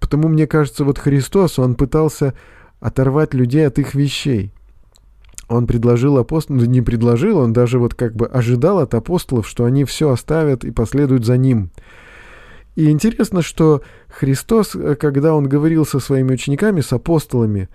Потому 0.00 0.28
мне 0.28 0.46
кажется, 0.46 0.84
вот 0.84 0.98
Христос, 0.98 1.58
он 1.58 1.74
пытался 1.74 2.34
оторвать 2.80 3.34
людей 3.34 3.66
от 3.66 3.78
их 3.78 3.94
вещей. 3.94 4.52
Он 5.48 5.66
предложил 5.66 6.18
апостолам, 6.18 6.60
ну, 6.60 6.66
не 6.66 6.82
предложил, 6.82 7.38
он 7.38 7.52
даже 7.52 7.78
вот 7.78 7.94
как 7.94 8.16
бы 8.16 8.26
ожидал 8.26 8.80
от 8.80 8.94
апостолов, 8.94 9.46
что 9.46 9.64
они 9.64 9.84
все 9.84 10.10
оставят 10.10 10.64
и 10.64 10.72
последуют 10.72 11.24
за 11.24 11.36
ним. 11.36 11.70
И 12.74 12.90
интересно, 12.90 13.42
что 13.42 13.82
Христос, 14.08 14.74
э, 14.74 14.96
когда 14.96 15.34
он 15.34 15.48
говорил 15.48 15.86
со 15.86 16.00
своими 16.00 16.32
учениками, 16.32 16.80
с 16.80 16.92
апостолами, 16.92 17.68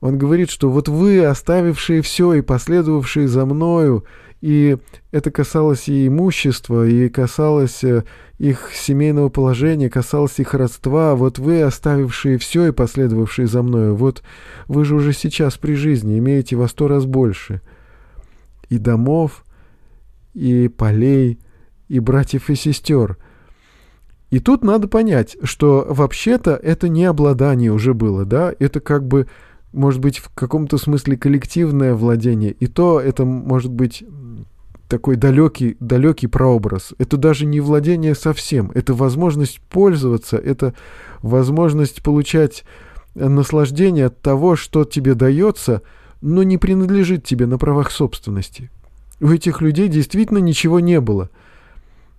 он 0.00 0.16
говорит, 0.16 0.50
что 0.50 0.70
вот 0.70 0.88
вы, 0.88 1.24
оставившие 1.24 2.02
все 2.02 2.34
и 2.34 2.40
последовавшие 2.40 3.28
за 3.28 3.44
мною, 3.44 4.04
и 4.40 4.78
это 5.10 5.30
касалось 5.30 5.88
и 5.88 6.06
имущества, 6.06 6.86
и 6.86 7.10
касалось 7.10 7.84
э, 7.84 8.04
их 8.38 8.70
семейного 8.72 9.28
положения, 9.28 9.90
касалось 9.90 10.38
их 10.38 10.54
родства. 10.54 11.14
Вот 11.14 11.38
вы, 11.38 11.60
оставившие 11.60 12.38
все 12.38 12.68
и 12.68 12.72
последовавшие 12.72 13.46
за 13.46 13.62
мною, 13.62 13.94
вот 13.94 14.22
вы 14.66 14.86
же 14.86 14.94
уже 14.94 15.12
сейчас 15.12 15.58
при 15.58 15.74
жизни 15.74 16.18
имеете 16.18 16.56
во 16.56 16.68
сто 16.68 16.88
раз 16.88 17.04
больше. 17.04 17.60
И 18.70 18.78
домов, 18.78 19.44
и 20.32 20.68
полей, 20.68 21.38
и 21.88 22.00
братьев 22.00 22.48
и 22.48 22.54
сестер. 22.54 23.18
И 24.30 24.38
тут 24.38 24.64
надо 24.64 24.88
понять, 24.88 25.36
что 25.42 25.86
вообще-то 25.90 26.52
это 26.52 26.88
не 26.88 27.04
обладание 27.04 27.72
уже 27.72 27.92
было, 27.92 28.24
да, 28.24 28.54
это 28.58 28.80
как 28.80 29.06
бы 29.06 29.26
может 29.72 30.00
быть 30.00 30.18
в 30.18 30.30
каком-то 30.34 30.78
смысле 30.78 31.16
коллективное 31.16 31.94
владение, 31.94 32.52
и 32.52 32.66
то 32.66 33.00
это 33.00 33.24
может 33.24 33.70
быть 33.70 34.04
такой 34.88 35.16
далекий, 35.16 35.76
далекий 35.78 36.26
прообраз. 36.26 36.92
Это 36.98 37.16
даже 37.16 37.46
не 37.46 37.60
владение 37.60 38.14
совсем, 38.14 38.72
это 38.74 38.92
возможность 38.92 39.60
пользоваться, 39.60 40.36
это 40.36 40.74
возможность 41.22 42.02
получать 42.02 42.64
наслаждение 43.14 44.06
от 44.06 44.20
того, 44.20 44.56
что 44.56 44.84
тебе 44.84 45.14
дается, 45.14 45.82
но 46.20 46.42
не 46.42 46.58
принадлежит 46.58 47.24
тебе 47.24 47.46
на 47.46 47.56
правах 47.56 47.90
собственности. 47.90 48.70
У 49.20 49.28
этих 49.28 49.60
людей 49.60 49.88
действительно 49.88 50.38
ничего 50.38 50.80
не 50.80 51.00
было. 51.00 51.30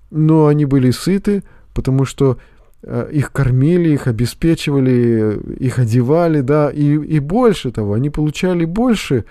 Но 0.09 0.47
они 0.47 0.65
были 0.65 0.91
сыты, 0.91 1.43
потому 1.73 2.05
что 2.05 2.37
их 2.83 3.31
кормили, 3.31 3.89
их 3.89 4.07
обеспечивали, 4.07 5.39
их 5.59 5.79
одевали, 5.79 6.41
да, 6.41 6.69
и, 6.71 6.95
и 6.95 7.19
больше 7.19 7.71
того, 7.71 7.93
они 7.93 8.09
получали 8.09 8.65
больше, 8.65 9.25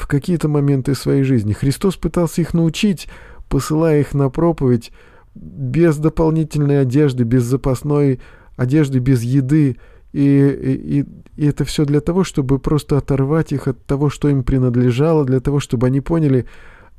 в 0.00 0.06
какие-то 0.06 0.48
моменты 0.48 0.94
своей 0.94 1.22
жизни. 1.22 1.52
Христос 1.52 1.96
пытался 1.96 2.40
их 2.40 2.54
научить, 2.54 3.08
посылая 3.48 4.00
их 4.00 4.14
на 4.14 4.30
проповедь 4.30 4.92
без 5.34 5.96
дополнительной 5.98 6.80
одежды, 6.80 7.24
без 7.24 7.44
запасной 7.44 8.20
одежды, 8.56 8.98
без 8.98 9.22
еды. 9.22 9.76
И, 10.12 10.22
и, 10.22 11.06
и 11.36 11.46
это 11.46 11.64
все 11.64 11.84
для 11.84 12.00
того, 12.00 12.24
чтобы 12.24 12.58
просто 12.58 12.96
оторвать 12.96 13.52
их 13.52 13.68
от 13.68 13.84
того, 13.84 14.10
что 14.10 14.28
им 14.28 14.42
принадлежало, 14.42 15.24
для 15.24 15.40
того, 15.40 15.60
чтобы 15.60 15.86
они 15.86 16.00
поняли, 16.00 16.46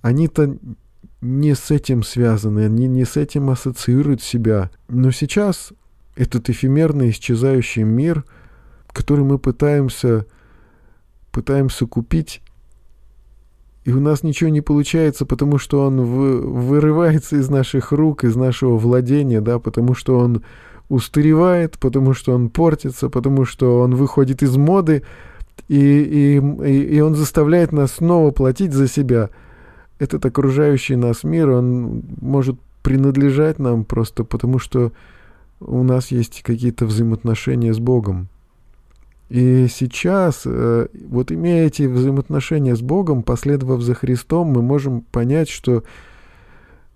они-то 0.02 0.58
не 1.22 1.56
с 1.56 1.72
этим 1.72 2.04
связаны, 2.04 2.66
они 2.66 2.88
не 2.88 3.06
с 3.06 3.16
этим 3.16 3.50
ассоциируют 3.50 4.22
себя. 4.22 4.72
Но 4.88 5.12
сейчас 5.12 5.72
этот 6.16 6.50
эфемерный 6.50 7.12
исчезающий 7.12 7.84
мир, 7.84 8.26
который 8.88 9.24
мы 9.24 9.38
пытаемся, 9.38 10.26
пытаемся 11.32 11.86
купить, 11.86 12.42
и 13.84 13.92
у 13.92 14.00
нас 14.00 14.22
ничего 14.22 14.50
не 14.50 14.62
получается, 14.62 15.26
потому 15.26 15.58
что 15.58 15.86
он 15.86 16.02
вы, 16.02 16.40
вырывается 16.42 17.38
из 17.38 17.50
наших 17.50 17.92
рук, 17.92 18.24
из 18.24 18.36
нашего 18.36 18.78
владения, 18.78 19.42
да, 19.42 19.58
потому 19.58 19.96
что 19.96 20.20
он 20.20 20.44
устаревает, 20.88 21.80
потому 21.80 22.14
что 22.14 22.34
он 22.34 22.50
портится, 22.50 23.10
потому 23.10 23.46
что 23.46 23.80
он 23.80 23.96
выходит 23.96 24.44
из 24.44 24.56
моды, 24.56 25.04
и, 25.68 26.38
и, 26.38 26.96
и 26.96 27.00
он 27.00 27.16
заставляет 27.16 27.72
нас 27.72 27.94
снова 27.94 28.32
платить 28.32 28.74
за 28.74 28.88
себя. 28.88 29.30
Этот 30.02 30.26
окружающий 30.26 30.96
нас 30.96 31.24
мир, 31.24 31.52
он 31.52 32.02
может 32.20 32.60
принадлежать 32.82 33.60
нам 33.60 33.86
просто 33.86 34.24
потому, 34.24 34.58
что 34.58 34.94
у 35.60 35.84
нас 35.84 36.10
есть 36.10 36.42
какие-то 36.42 36.88
взаимоотношения 36.88 37.72
с 37.72 37.78
Богом. 37.78 38.28
И 39.30 39.68
сейчас, 39.70 40.42
э, 40.46 40.88
вот 41.08 41.32
имея 41.32 41.68
эти 41.68 41.84
взаимоотношения 41.84 42.76
с 42.76 42.82
Богом, 42.82 43.22
последовав 43.22 43.82
за 43.82 43.94
Христом, 43.94 44.48
мы 44.48 44.64
можем 44.64 45.02
понять, 45.02 45.50
что 45.50 45.84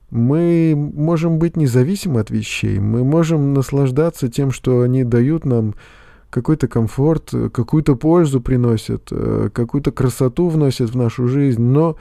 мы 0.10 0.74
можем 0.76 1.38
быть 1.38 1.56
независимы 1.58 2.22
от 2.22 2.32
вещей, 2.32 2.80
мы 2.80 3.04
можем 3.04 3.54
наслаждаться 3.54 4.30
тем, 4.30 4.50
что 4.50 4.82
они 4.82 5.04
дают 5.04 5.46
нам 5.46 5.76
какой-то 6.32 6.68
комфорт, 6.68 7.30
какую-то 7.54 7.96
пользу 7.96 8.42
приносят, 8.42 9.10
э, 9.12 9.52
какую-то 9.54 9.92
красоту 9.92 10.50
вносят 10.50 10.90
в 10.90 10.98
нашу 10.98 11.28
жизнь, 11.28 11.62
но, 11.62 11.98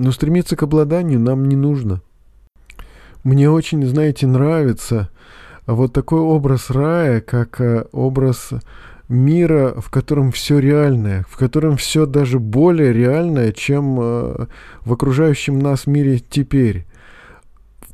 но 0.00 0.12
стремиться 0.12 0.56
к 0.56 0.62
обладанию 0.62 1.20
нам 1.20 1.44
не 1.44 1.56
нужно. 1.56 2.02
Мне 3.22 3.50
очень, 3.50 3.84
знаете, 3.86 4.26
нравится 4.26 5.10
вот 5.66 5.92
такой 5.92 6.20
образ 6.20 6.70
рая, 6.70 7.20
как 7.20 7.60
э, 7.60 7.84
образ 7.92 8.50
мира, 9.08 9.74
в 9.78 9.90
котором 9.90 10.32
все 10.32 10.58
реальное, 10.58 11.26
в 11.28 11.36
котором 11.36 11.76
все 11.76 12.06
даже 12.06 12.38
более 12.38 12.92
реальное, 12.92 13.52
чем 13.52 13.98
э, 14.00 14.46
в 14.80 14.92
окружающем 14.92 15.58
нас 15.58 15.86
мире 15.86 16.18
теперь. 16.18 16.86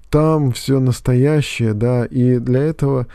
Там 0.09 0.53
все 0.53 0.79
настоящее, 0.79 1.75
да, 1.75 2.05
и 2.05 2.39
для 2.39 2.63
этого 2.63 3.09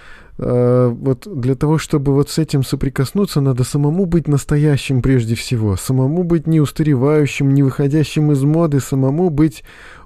вот 0.44 1.28
для 1.40 1.56
того, 1.56 1.78
чтобы 1.78 2.14
вот 2.14 2.30
с 2.30 2.40
этим 2.40 2.64
соприкоснуться, 2.64 3.42
надо 3.42 3.64
самому 3.64 4.06
быть 4.06 4.28
настоящим 4.28 5.02
прежде 5.02 5.36
всего, 5.36 5.76
самому 5.76 6.24
быть 6.24 6.48
не 6.48 6.60
устаревающим, 6.60 7.54
не 7.54 7.62
выходящим 7.62 8.32
из 8.32 8.44
моды, 8.44 8.80
самому 8.80 9.30
быть 9.30 9.64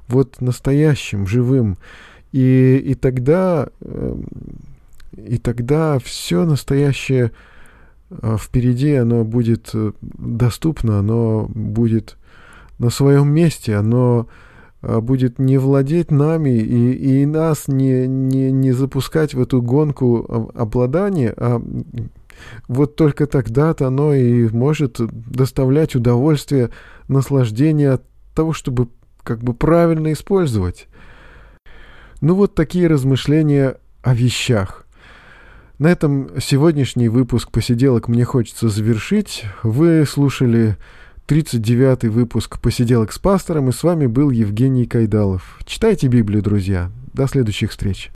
вот 0.07 0.41
настоящим, 0.41 1.25
живым. 1.25 1.77
И, 2.33 2.83
и 2.85 2.95
тогда, 2.95 3.69
э, 3.79 4.17
и 5.15 5.37
тогда 5.37 5.99
все 5.99 6.43
настоящее 6.43 7.31
а 8.09 8.37
впереди 8.37 8.93
оно 8.93 9.23
будет 9.23 9.71
э, 9.73 9.91
доступно, 10.01 10.99
оно 10.99 11.49
будет 11.53 12.17
на 12.77 12.89
своем 12.89 13.29
месте, 13.29 13.75
оно 13.75 14.27
будет 15.01 15.39
не 15.39 15.57
владеть 15.57 16.11
нами 16.11 16.51
и, 16.51 17.21
и 17.21 17.25
нас 17.25 17.67
не, 17.67 18.07
не, 18.07 18.51
не 18.51 18.71
запускать 18.71 19.33
в 19.33 19.41
эту 19.41 19.61
гонку 19.61 20.51
обладания, 20.53 21.33
а 21.37 21.61
вот 22.67 22.95
только 22.95 23.27
тогда-то 23.27 23.87
оно 23.87 24.13
и 24.13 24.47
может 24.49 24.99
доставлять 24.99 25.95
удовольствие, 25.95 26.69
наслаждение 27.07 27.91
от 27.91 28.03
того, 28.33 28.53
чтобы 28.53 28.89
как 29.23 29.41
бы 29.41 29.53
правильно 29.53 30.11
использовать. 30.13 30.87
Ну 32.21 32.35
вот 32.35 32.55
такие 32.55 32.87
размышления 32.87 33.77
о 34.03 34.13
вещах. 34.13 34.85
На 35.77 35.87
этом 35.87 36.39
сегодняшний 36.39 37.09
выпуск 37.09 37.51
«Посиделок» 37.51 38.07
мне 38.07 38.23
хочется 38.23 38.69
завершить. 38.69 39.43
Вы 39.61 40.05
слушали 40.05 40.77
39-й 41.27 42.09
выпуск 42.09 42.59
«Посиделок 42.59 43.11
с 43.11 43.17
пастором», 43.17 43.69
и 43.69 43.71
с 43.71 43.81
вами 43.81 44.05
был 44.05 44.29
Евгений 44.29 44.85
Кайдалов. 44.85 45.59
Читайте 45.65 46.07
Библию, 46.07 46.43
друзья. 46.43 46.91
До 47.13 47.27
следующих 47.27 47.71
встреч. 47.71 48.11